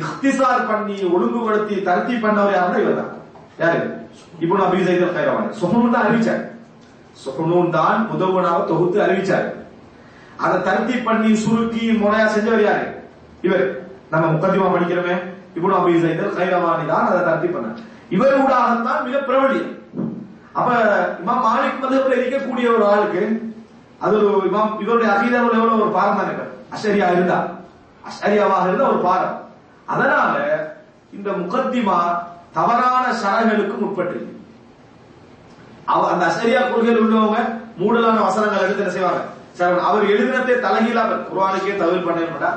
[0.00, 3.14] இஹ்திசார் பண்ணி ஒழுங்குபடுத்தி தரத்தி பண்ணவர் யாருன்னா இவர் தான்
[3.62, 3.80] யாரு?
[4.40, 6.42] இப்னு அபி ஸைத் அல் கைரவானி சுஹனூன் தான் அறிவிச்சார்
[7.24, 9.48] சுஹனூன் தான் முதவுனாவை தொகுத்து அறிவிச்சார்
[10.40, 12.86] அதை தருத்தி பண்ணி சுருக்கி முறையா செஞ்சவர் யாரு
[13.42, 13.64] இவர்
[14.12, 15.16] நம்ம முக்கத்திமா படிக்கிறோமே
[15.56, 19.76] இப்னு அபி ஸைத் அல் கைரவானி தான் அதை தருத்தி பண்ணார் இவர் ஊடாகத்தான் மிக பிரபலியம்
[20.52, 20.68] அப்ப
[21.20, 23.22] இமாம் மாலிக் மதத்துல இருக்கக்கூடிய ஒரு ஆளுக்கு
[24.00, 26.34] அது ஒரு இமாம் இவருடைய அகீதாவில் எவ்வளவு ஒரு பாரம் தானே
[26.74, 27.38] அஷரியா இருந்தா
[28.04, 29.36] அஷரியாவாக இருந்த ஒரு பாரம்
[29.88, 30.34] அதனால
[31.12, 31.98] இந்த முகத்திமா
[32.56, 34.18] தவறான ஷரகளுக்கு உட்பட்டு
[35.92, 37.38] அவ அந்த அசரியா கொள்கையில் உள்ளவங்க
[37.80, 39.20] மூடலான வசனங்கள் எடுத்து என்ன செய்வாங்க?
[39.58, 42.50] சரவணன் அவர் எழுதினத்தை தலைகீழா குர்ஆனுக்கே தவிர பண்ண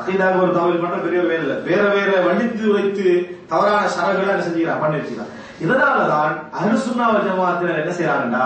[0.00, 1.56] அகைதாக ஒரு தவிர பண்ற பெரிய வேலை இல்லை.
[1.68, 3.04] வேற வேற வண்டித்து வைத்து
[3.52, 4.80] தவறான சரகளை என்ன செஞ்சுக்கிறான்?
[4.82, 5.32] பண்ணி வச்சுக்கிறான்.
[5.64, 8.44] இதனாலதான் அனுசுன்னா ஜமாத்தினர் என்ன செய்யறாங்கன்னா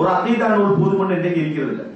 [0.00, 1.86] ஒரு அகீதா நூல் போதுமன்னு இன்னைக்கு இருக்கிறது இல்லை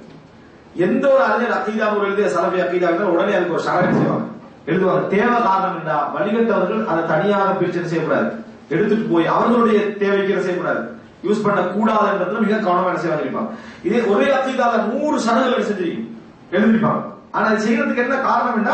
[0.85, 4.25] எந்த ஒரு அறிஞர் அக்கீதா நூல் எழுதிய சலபி அக்கீதா இருந்தால் உடனே அதுக்கு ஒரு சரகம் செய்வாங்க?
[4.67, 5.07] எழுதுவாங்க.
[5.07, 8.29] தேவை காரணம் என்றா வணிகத்தவர்கள் அதை தனியாக பிரிச்சு செய்யக்கூடாது.
[8.69, 10.83] எடுத்துட்டு போய் அவர்களுடைய தேவைக்கு செய்யக்கூடாது.
[11.25, 13.51] யூஸ் பண்ண கூடாதுன்றதுல மிக கவனமான என்ன செய்வாங்க இருப்பாங்க
[13.87, 16.09] இதே ஒரே அக்கீதால நூறு சடங்குகள் செஞ்சிருக்கீங்க?
[16.51, 17.01] எழுதிப்பாங்க
[17.31, 18.71] ஆனா அது செய்யறதுக்கு என்ன காரணம் என்ன?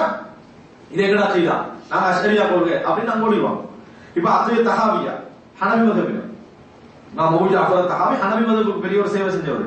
[0.91, 1.57] இது எங்கடா அக்கீதா
[1.91, 3.59] நாங்க அஸ்டரியா போடுங்க அப்படின்னு நாங்க ஓடிடுவோம்.
[4.15, 5.13] இப்ப அக்கீத தகாவியா?
[5.61, 6.29] ஹனவி மதபினர்
[7.15, 9.65] நான் மௌஜி அஃபர் தகாவி ஹனவி மதப்புக்கு பெரிய ஒரு சேவை செஞ்சவர்.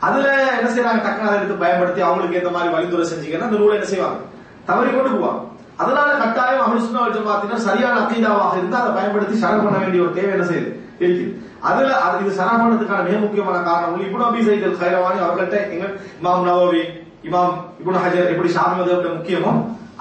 [0.00, 0.26] அதுல
[0.58, 4.18] என்ன செய்யறாங்க டக்குனு அதை எடுத்து பயன்படுத்தி அவங்களுக்கு ஏத்த மாதிரி வழிந்துரை செஞ்சீங்கன்னா அந்த நூலை என்ன செய்வாங்க?
[4.64, 5.40] தவறி கொண்டு போவாங்க.
[5.82, 10.46] அதனால கட்டாயம் அமலுசுனா ஜமாத்தினர் சரியான அக்கீதாவாக இருந்தால் அதை பயன்படுத்தி சரண் பண்ண வேண்டிய ஒரு தேவை என்ன
[10.50, 10.70] செய்யுது?
[11.02, 11.30] இருக்குது
[11.68, 14.02] அதுல அது இது சரண் பண்ணதுக்கான மிக முக்கியமான காரணம்.
[14.06, 15.86] இப்னு அபி சைத் அல் கைரவானி அவர்கள்ட்ட எங்க
[16.20, 16.82] இமாம் நவோவி
[17.28, 18.76] இமாம் இப்னு ஹஜர் எப்படி ஷாமி
[19.18, 19.52] முக்கியமோ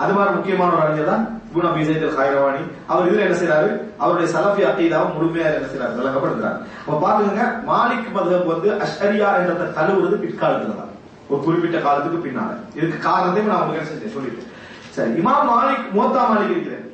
[0.02, 2.62] அது மாதிரி முக்கியமான ஒரு அறிஞர் தான் இப்னு அபி சைத் அல் கைரவானி.
[2.92, 3.70] அவர் இதுல என்ன செய்யறாரு
[4.04, 6.58] அவருடைய சலஃபி அக்கீதாவை முழுமையாக என்ன செய்யறாரு விளக்கப்படுத்துறாரு.
[6.84, 10.94] அப்ப பாத்துக்கங்க மாலிக் மதம் வந்து அஷ்அரியா என்ற தழுவுறது பிற்காலத்துல தான்.
[11.32, 12.52] ஒரு குறிப்பிட்ட காலத்துக்கு பின்னால.
[12.78, 14.50] இதுக்கு காரணத்தையும் நான் உங்களுக்கு என்ன சொல்லிட்டு
[14.96, 16.88] சரி இமாம் மாலிக் மோத்தா மாலிக் இருக்கிறேன்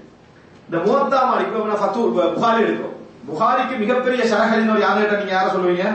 [0.67, 2.05] இந்த மோத்தா மாலிக் இப்ப நான் ஃபத்து
[2.35, 2.93] புகாரி எடுக்கிறோம்
[3.29, 5.85] புகாரிக்கு மிகப்பெரிய ஷரஹரின் யார் கேட்டா நீங்க யாரை சொல்லுவீங்க?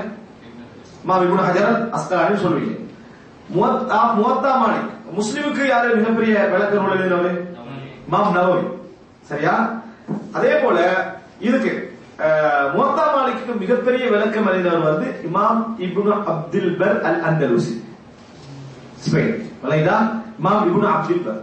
[1.04, 2.74] இமாம் இப்னு ஹஜர் அஸ்கலானி சொல்லுவீங்க.
[3.56, 7.38] மோத்தா மோத்தா மாலிக் முஸ்லிமுக்கு யாரு மிகப்பெரிய விளக்க நூல் எழுதினவர்?
[8.08, 8.66] இமாம் நவவி.
[9.30, 9.54] சரியா?
[10.36, 10.78] அதே போல
[11.48, 11.72] இதுக்கு
[12.76, 17.74] மோத்தா மாலிக்கு மிகப்பெரிய விளக்கம் அறிந்தவர் வந்து Imam ibn Abdul Barr al Andalusi
[19.04, 19.38] Spain.
[19.62, 19.96] விளங்குதா
[20.40, 21.40] இமாம் இப்னு அப்துல் பர்.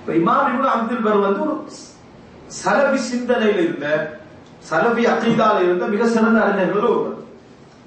[0.00, 1.54] இப்ப இமாம் இப்னு அப்துல் பர் வந்து ஒரு
[2.60, 3.88] சலபி சிந்தனையில் இருந்த
[4.70, 7.16] சலபி அகீதால இருந்த மிக சிறந்த அறிஞர்கள் ஒருவர்.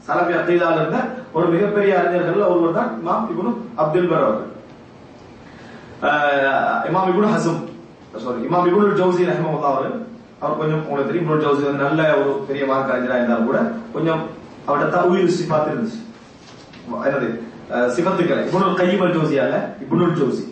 [0.08, 1.00] சலபி அகீதால இருந்த
[1.34, 3.52] ஒரு மிகப்பெரிய அறிஞர்கள் ஒருவர் தான் இமாம் இப்னு
[3.84, 4.50] அப்துல் பர் அவர்கள்.
[6.08, 7.60] ஆஹ் இமாம் இப்னு ஹசம்
[8.24, 9.96] சாரி இமாம் இப்னு ஜவுசி ரஹ்மத்துல்லாஹி அவர்கள்.
[10.42, 13.60] அவர் கொஞ்சம் உங்களுக்கு தெரியும் இப்னு ஜவுசி நல்ல ஒரு பெரிய மார்க் அறிஞராக இருந்தாலும் கூட
[13.94, 14.22] கொஞ்சம்
[14.68, 16.00] அவர்கிட்ட தவிர சிபாத்து இருந்துச்சு
[17.08, 17.30] என்னது?
[17.96, 20.44] சிபத்துக்களை இப்னு கையம் ஜோசியால இப்னு ஜோசி.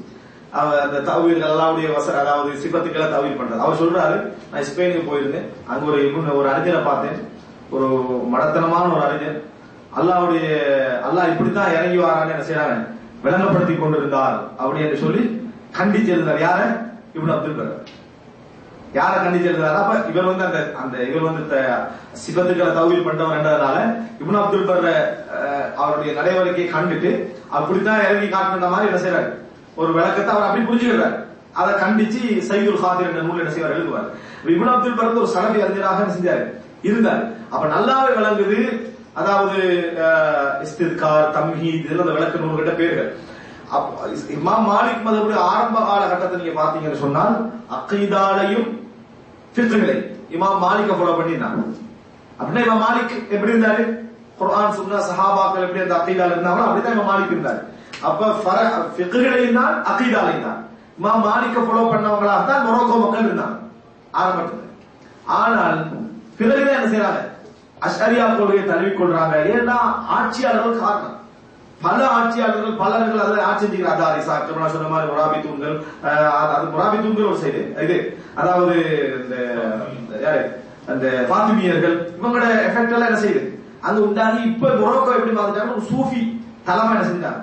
[0.54, 3.60] அந்த தவிர்கள் அல்லாவுடைய வச அதாவது சிபத்துக்களை தவிர பண்றது.
[3.60, 4.16] அவர் சொல்றாரு
[4.52, 5.48] நான் ஸ்பெயினுக்கு போயிருந்தேன்.
[5.68, 7.20] அங்க ஒரு இப்னு ஒரு அறிஞரை பார்த்தேன்.
[7.70, 7.86] ஒரு
[8.34, 9.38] மடத்தனமான ஒரு அறிஞர்.
[9.96, 10.44] அல்லாவுடைய
[11.04, 12.78] அல்லாஹ் இப்படித்தான் இறங்கி வரான்னு என்ன செய்யறாங்க
[13.24, 14.38] விளங்கப்படுத்தி கொண்டிருந்தார்.
[14.58, 15.24] அப்படி என்று சொல்லி
[15.78, 16.60] கண்டிச்சிருந்தார் யார?
[17.14, 17.82] இவன் அப்துல் கலாம்.
[18.94, 21.84] யார கண்டிச்சிருந்தாரு அப்ப இவர் வந்து அந்த அந்த இவர் வந்து த-
[22.22, 23.78] சிபத்துக்களை தவிர பண்றவர் என்றதுனால
[24.22, 24.88] இப்னு அப்துல் பர்
[25.36, 27.12] அஹ், அவருடைய நடைமுறைக்கு கண்டுட்டு
[27.50, 29.30] அப்படித்தான் இறங்கி காட்டுன மாதிரி என்ன செய்யறாரு
[29.80, 31.18] ஒரு விளக்கத்தை அவர் அப்படி புரிஞ்சுக்கிறார்.
[31.60, 33.76] அதை கண்டிச்சு சைதுல் ஹாதிர் என்ற நூல் என்ன செய்வார்?
[33.78, 34.08] எழுதுவார்.
[34.54, 36.46] இப்ப அப்துல் பர் ஒரு சலபி அறிஞராக செஞ்சாரு?
[36.90, 37.24] இருந்தார்.
[37.54, 38.60] அப்ப நல்லாவே விளங்குது.
[39.20, 43.10] அதாவது இஸ்திர்கார் இஸ்தித்கார் தம்ஹீத் இதெல்லாம் அந்த விளக்க நூல்கிட்ட பேர்கள்.
[44.38, 47.36] இமாம் மாலிக் மதபுடைய ஆரம்ப காலகட்டத்தை நீங்க பாத்தீங்கன்னு சொன்னால்
[47.78, 48.68] அக்கைதாலையும்
[49.56, 49.98] ஃபிக்ஹிலை
[50.36, 51.62] இமாம் மாலிக்க ஃபாலோ பண்ணியிருந்தாங்க
[52.40, 53.84] அப்படின்னா இமாம் மாலிக் எப்படி இருந்தாரு?
[54.40, 57.62] குர்ஆன் சுன்னா சஹாபாக்கள் எப்படி அந்த அக்கைதால இருந்தாங்களோ அப்படிதான் இமாம் மாலிக் இருந்தாரு.
[58.10, 58.22] அப்ப
[58.96, 60.60] ஃபிக்ஹிலையும் தான் அக்கீதாலையும் தான்
[60.98, 63.58] இமாம் மாலிக்க ஃபாலோ பண்ணவங்களா தான் மொரோக்கோ மக்கள் இருந்தாங்க.
[64.20, 64.66] ஆரம்பத்தில்.
[65.40, 65.80] ஆனால்
[66.38, 67.22] பிறகுதான் என்ன செய்யறாங்க
[67.88, 69.36] அஷரியா கொள்கையை தழுவி கொள்றாங்க.
[69.54, 69.78] ஏன்னா
[70.16, 71.18] ஆட்சியாளர்கள் காரணம்.
[71.86, 75.78] பல ஆட்சியாளர்கள் பலர்கள் அதில் ஆட்சி செஞ்சுக்கிறார் அதாரி சாக்கு சொன்ன மாதிரி முராபி தூண்கள்
[76.54, 77.62] அது முராபி தூண்கள் ஒரு சைடு.
[77.86, 77.98] இது
[78.42, 78.76] அதாவது
[79.22, 79.36] இந்த
[80.26, 80.42] யாரு?
[80.92, 83.44] அந்த பாத்திமியர்கள் இவங்களோட எஃபெக்ட் எல்லாம் என்ன செய்யுது?
[83.88, 86.22] அது உண்டாகி இப்ப மொரோக்கோ எப்படி மாத்திட்டாங்க ஒரு சூஃபி
[86.68, 87.42] தலைமை என்ன செஞ்சாங்க?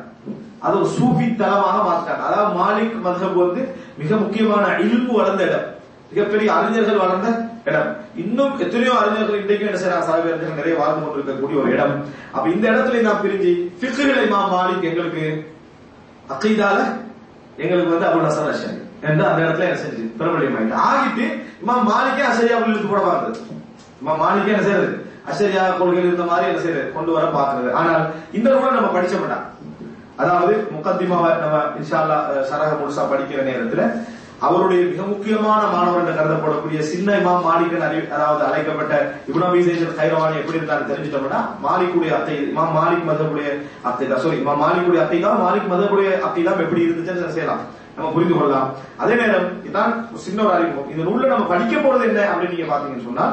[0.65, 3.63] அது ஒரு சூஃபி தலமாக மாத்திட்டாங்க அதாவது மாலிக் மதுஹப் வந்து
[4.01, 5.67] மிக முக்கியமான இல்பு வளர்ந்த இடம்.
[6.11, 7.29] மிகப்பெரிய அறிஞர்கள் வளர்ந்த
[7.69, 7.89] இடம்.
[8.23, 10.09] இன்னும் எத்தனையோ அறிஞர்கள் இன்றைக்கும் என்ன செய்யறாங்க?
[10.09, 11.95] சாவி அறிஞர்கள் நிறைய வாழ்ந்து கொண்டிருக்கக்கூடிய ஒரு இடம்.
[12.35, 15.25] அப்ப இந்த இடத்துல நான் பிரிஞ்சு பிக்குகளை மா மாலிக் எங்களுக்கு
[16.35, 16.79] அக்கைதால
[17.65, 18.77] எங்களுக்கு வந்து அபுல் ஹசன் அஷரி.
[19.09, 20.05] என்று அந்த இடத்துல என்ன செஞ்சு?
[20.21, 21.27] பிரபலியம் ஆயிட்டு ஆகிட்டு
[21.63, 23.39] இம்மா மாலிக்கே அசரியா இழுத்து போட பார்க்குது
[24.01, 24.91] இம்மா மாலிக்கே என்ன செய்யறது?
[25.31, 26.87] அசரியா கொள்கையில் இருந்த மாதிரி என்ன செய்யறது?
[26.97, 28.05] கொண்டு வர பாக்குறது ஆனால்
[28.39, 29.45] இந்த கூட நம்ம படிச்ச மாட்டான்
[30.23, 32.19] அதாவது முக்கத்திமாவை நம்ம இன்ஷால்லா
[32.51, 33.83] சரக முழுசா படிக்கிற நேரத்துல
[34.47, 38.95] அவருடைய மிக முக்கியமான மாணவர் என்று கருதப்படக்கூடிய சின்ன இமாம் மாலிகன் அறி அதாவது அழைக்கப்பட்ட
[39.31, 43.49] இப்னபி சேஜர் கைரவானி எப்படி இருந்தாரு தெரிஞ்சிட்டோம்னா மாலிக்குடைய அத்தை இமாம் மாலிக் மதபுடைய
[43.91, 47.65] அத்தை தான் சாரி இமாம் மாலிக்குடைய அத்தை தான் மாலிக் மதபுடைய அத்தை தான் எப்படி இருந்துச்சுன்னு செய்யலாம்.
[47.97, 48.69] நம்ம புரிந்து கொள்ளலாம்.
[49.03, 50.91] அதே நேரம் இதான் ஒரு சின்ன ஒரு அறிமுகம்.
[50.93, 53.25] இந்த நூல்ல நம்ம படிக்க போறது என்ன அப்படின்னு நீங்க பாத்தீங்கன்னு சொன்னா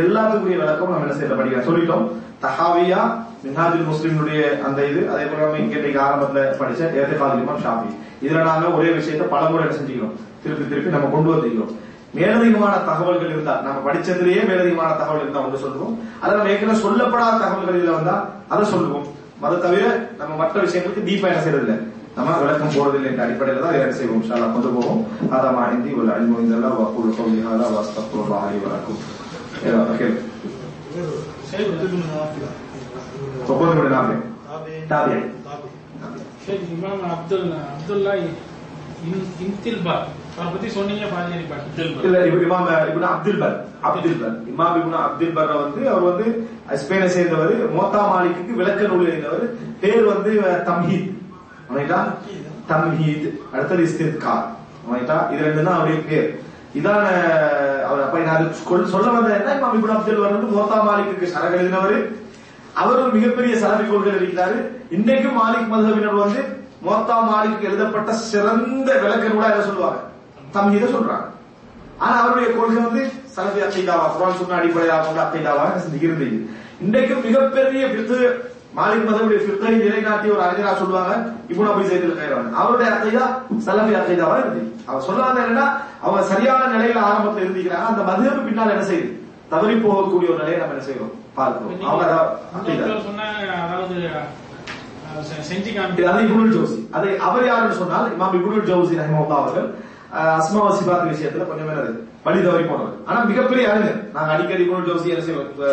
[0.00, 2.06] எல்லாத்துக்குரிய விளக்கம் நம்ம என்ன செய்யல படிக்க சொல்லிட்டோம்.
[2.44, 3.00] தஹாவியா
[3.46, 7.90] மின்ஹாஜுல் முஸ்லிம்னுடைய அந்த இது அதே போல நம்ம இங்க இன்னைக்கு ஆரம்பத்துல படிச்ச ஏத்தகால் இமாம் ஷாஃபி.
[8.24, 10.14] இதுல நாங்க ஒரே விஷயத்தை பலமுறை என்ன செஞ்சுக்கிறோம்.
[10.44, 11.74] திருப்பி திருப்பி நம்ம கொண்டு வந்துக்கிறோம்
[12.18, 15.94] மேலதிகமான தகவல்கள் இருந்தா நம்ம படிச்சதுலயே மேலதிகமான தகவல் இருந்தா ஒன்று சொல்லுவோம்.
[16.22, 18.16] அதை நம்ம ஏற்கனவே சொல்லப்படாத தகவல்கள் இதுல வந்தா
[18.54, 19.06] அதை சொல்லுவோம்.
[19.46, 19.82] அதை தவிர
[20.20, 21.76] நம்ம மற்ற விஷயங்களுக்கு டீப்பா என்ன செய்யறது
[22.18, 24.22] நம்ம விளக்கம் போறதில்லை என்ற அடிப்படையில் தான் என்ன செய்வோம்.
[24.28, 25.00] ஷாலா கொண்டு போவோம்.
[25.34, 27.10] அதான் மாநிந்தி ஒரு அழிவு இந்த வக்கூல்
[27.76, 29.92] வாஸ்தப்பு வாரி வாஸ்தக்ஃபிருல்லாஹ்
[31.50, 31.64] சரி
[37.12, 38.36] அப்துல் அப்துல்லா இன்-
[39.40, 40.04] இன்தில்பார்.
[40.36, 44.98] அவரை பத்தி சொன்னீங்க பாதிரி பாட்டு இல்ல இவ- Imam ibn Abdul Barr Abdul Barr Imam ibn
[45.00, 46.26] Abdul per வந்து அவர் வந்து
[46.76, 49.44] ஸ்பெயினை சேர்ந்தவர் மோத்தா மாலிக்கு விளக்க நூல் எழுதினவர்.
[49.80, 50.30] பேர் வந்து
[50.66, 51.08] தம்ஹீத்.
[51.74, 51.98] ரைட்டா
[52.68, 54.44] தம்ஹீத் அடுத்தது இஸ்தித்கார்.
[54.92, 56.28] ரைட்டா இது ரெண்டு தான் அவருடைய பேர்.
[56.74, 57.04] இதான
[57.84, 58.52] அவர் அப்ப நான்
[58.86, 59.54] சொல்ல வந்த என்ன?
[59.56, 61.96] இமாம் இப்னு அப்துல் பர் வந்து மோத்தா மாலிக்கு சரக எழுதினவர்
[62.76, 64.56] அவர் ஒரு மிகப்பெரிய சலபி கொள்கை இருக்கிறாரு
[64.96, 66.40] இன்றைக்கும் மாலிக் மதுஹபினர் வந்து
[66.86, 70.00] மோத்தா மாலிக்கு எழுதப்பட்ட சிறந்த விளக்க நூலா என்ன சொல்லுவாங்க?
[70.54, 71.24] தம்ஹீத சொல்றாங்க.
[72.00, 73.02] ஆனா அவருடைய கொள்கை வந்து
[73.34, 76.28] சலபி அத்தைதாவா குரான் சொன்ன அடிப்படையாக கொண்டு அக்கைதாவா இருந்தது
[76.84, 78.16] இன்றைக்கும் மிகப்பெரிய பித்து
[78.74, 81.12] மாலிக் மதவுடைய பித்தை நிலைநாட்டிய ஒரு அறிஞரா சொல்லுவாங்க
[81.52, 83.26] இவன் அபி சைதில் கைரவன் அவருடைய அத்தைதா
[83.66, 85.66] சலபி அத்தைதாவா இருந்தது அவர் சொல்லாத என்னன்னா
[86.06, 89.08] அவன் சரியான நிலையில ஆரம்பத்தில் இருந்திருக்கிறாங்க அந்த மதுவுக்கு பின்னால் என்ன செய்யுது?
[89.50, 91.14] தவறி போகக்கூடிய ஒரு நிலையை நம்ம என்ன செய்யறோம்?
[91.36, 91.72] பார்க்கிறோம்.
[96.04, 99.68] அதாவது ஜௌசி அதை அவர் யாருன்னு சொன்னால் இமாம் இப்னுல் ஜௌசி ரஹிமஹுல்லாஹ் அவர்கள்
[100.16, 101.92] அஹ், அஸ்மா வ சிபாத் விஷயத்துல கொஞ்சம் என்னது
[102.24, 102.94] வழி தவறி போனவர்.
[103.06, 103.98] ஆனா மிகப்பெரிய அறிஞர்.
[104.12, 105.08] நாங்க அடிக்கடி இப்னுல் ஜௌசி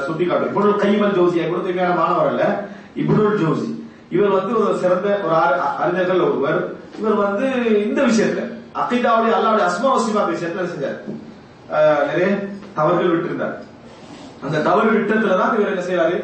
[0.07, 0.49] சுட்டி காட்டுவோம்.
[0.49, 2.43] இப்னுல் கைமல் ஜௌசி கூட தேவையான மாணவர் அல்ல
[2.95, 3.69] இப்னுல் ஜௌசி.
[4.09, 5.35] இவர் வந்து ஒரு சிறந்த ஒரு
[5.83, 6.59] அறிஞர்கள் ஒருவர்.
[6.99, 7.45] இவர் வந்து
[7.85, 8.43] இந்த விஷயத்துல
[8.81, 10.97] அக்கீதாவுடைய அல்லாவுடைய அஸ்மா வ சிபாத் விஷயத்துல செஞ்சார்?
[12.09, 12.27] நிறைய
[12.75, 13.55] தவறுகள் விட்டிருந்தார்.
[14.43, 16.17] அந்த தவறு விட்டத்துல தான் இவர் என்ன செய்யறாரு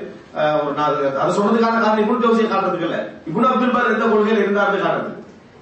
[0.63, 3.13] ஒரு நான் அது- சொன்னதுக்கான காரணம் இப்னு ஜௌசியை காட்டுறதுக்கு இல்ல.
[3.33, 5.13] இப்னு அப்துல் பார் எந்த கொள்கையில இருந்தாரு காட்டுறது.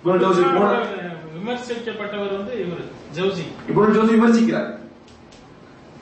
[0.04, 0.80] இப்னு ஜௌசி போன
[1.38, 2.84] விமர்சிக்கப்பட்டவர் வந்து இவர்
[3.15, 4.70] ஜவுசி இப்னு ஜௌசி விமர்சிக்கிறார்.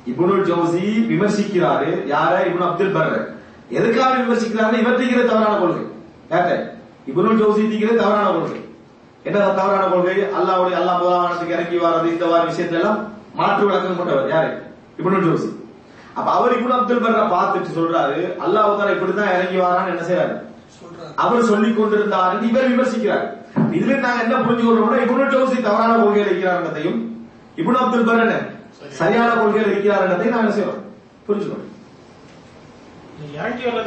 [0.07, 2.07] இப்னு ஜௌசி விமர்சிக்கிறாரு.
[2.07, 2.45] யார?
[2.45, 3.33] இப்னு அப்துல் பர்
[3.69, 5.83] எதுக்காக விமர்சிக்கிறாரு இவர் தீக்கிறது தவறான கொள்கை.
[6.29, 6.73] யார்ட்ட
[7.07, 8.69] இப்னு ஜௌசி தீக்கிறது தவறான கொள்கை.
[9.23, 10.15] என்ன தவறான கொள்கை?
[10.15, 14.29] அல்லாஹ்வுடைய அல்லாஹ் முதலாவனத்துக்கு இறங்கி வர்றது இந்த மாதிரி விஷயத்துல எல்லாம் மாற்று விளக்கம் கொண்டவர்.
[14.29, 14.61] யாரு?
[15.03, 15.64] Ibn Jawzi.
[16.15, 20.35] அப்ப அவர் இப்னு அப்துல் பர்ர பார்த்துட்டு சொல்றாரு அல்லாஹ் தாலா இப்படித்தான் இறங்கி வரான்னு என்ன செய்யறாரு
[21.23, 23.25] அவர் சொல்லிக் கொண்டிருந்தார் இவர் விமர்சிக்கிறார்.
[23.77, 26.97] இதுல நாங்க என்ன புரிஞ்சுக்கொள்றோம்னா இப்னு ஜௌசி தவறான கொள்கையில் இருக்கிறார்ன்றதையும்
[27.57, 28.35] இப்னு அப்துல் பர் என்ன
[28.97, 30.81] சரியான கொள்கையில் இருக்கிறார்ன்றதையும் நாங்க என்ன செய்யறோம்
[31.27, 31.71] புரிஞ்சுக்கணும்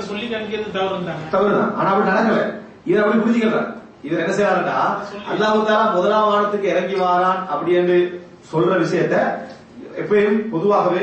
[0.06, 1.72] சொல்லி இருந்தாங்க தவறுதான்.
[1.78, 2.38] ஆனா அப்படி நடக்கல.
[2.88, 3.68] இதை அப்படி புரிஞ்சுக்கிறார்
[4.04, 4.76] இவர் என்ன செய்யறாருன்னா
[5.32, 7.96] அல்லாஹு தாலா முதலாம் வானத்துக்கு இறங்கி வாரான் அப்படி என்று
[8.52, 9.16] சொல்ற விஷயத்த
[10.02, 11.02] எப்பயும் பொதுவாகவே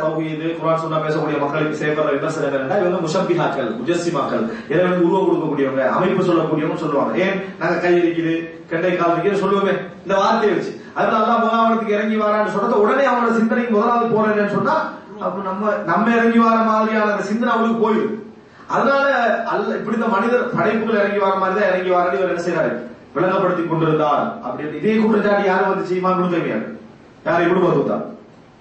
[0.00, 6.28] தௌஹீது குரான் சொன்னா பேசக்கூடிய மக்களுக்கு செய்யப்படுற விமர்சனம் என்னன்னா இவங்க முஷப்பிஹாக்கள் முஜஸ்ஸிமாக்கள் இறைவனுக்கு உருவம் கொடுக்கக்கூடியவங்க அமைப்பு
[6.28, 8.34] சொல்லக்கூடியவங்க சொல்லுவாங்க ஏன் நாங்க கை அடிக்குது
[8.70, 13.32] கெண்டை கால் இருக்குது சொல்லுவோமே இந்த வார்த்தையை வச்சு அதனால அல்லாஹ் முதலாம் இறங்கி வாரான்னு சொன்னது உடனே அவனோட
[13.38, 14.76] சிந்தனைக்கு முதலாவது போறேன்னு சொன்னா
[15.20, 18.14] அப்ப நம்ம நம்ம இறங்கி வர மாதிரியான அந்த சிந்தனை அவளுக்கு போயிடும்
[18.68, 19.06] அதனால
[19.52, 22.72] அல்ல இப்படி இந்த மனிதர் படைப்புகள் இறங்கி வர மாதிரி தான் இறங்கி வர இவர் என்ன செய்யறாரு
[23.14, 26.58] விளங்கப்படுத்தி கொண்டிருந்தார் அப்படின்னு இதே குற்றச்சாட்டு யாரு வந்து இமாம் இப்னு தய்மியா
[27.26, 27.98] யார் இப்னு பத்துதா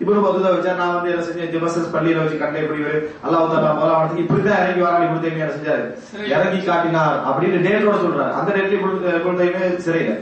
[0.00, 3.72] இப்னு பத்துதா வச்சா நான் வந்து என்ன செஞ்சேன் ஜெபசஸ் பள்ளியில வச்சு கண்டே இப்படி இவரு அல்லாஹ் தாலா
[3.78, 5.84] முதலாவது இப்படிதான் இறங்கி வரான் இப்னு தய்மியா என்ன செஞ்சாரு
[6.34, 10.14] இறங்கி காட்டினார் அப்படின்னு டேட்டோட சொல்றாரு அந்த டேட்ல இப்னு இப்னு தய்மியா சிறையில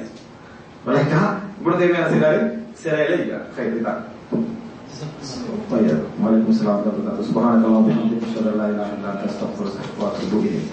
[0.89, 1.23] விளக்கா
[1.61, 2.41] இப்னு தய்மியா என்ன செய்யறாரு
[2.83, 4.03] சிறையில இருக்கிறார் கைதுதான்
[5.71, 9.23] طيب وعليكم السلام ورحمه الله وبركاته سبحانك اللهم وبحمدك اشهد ان لا اله الا انت
[9.25, 10.67] استغفرك واتوب اليك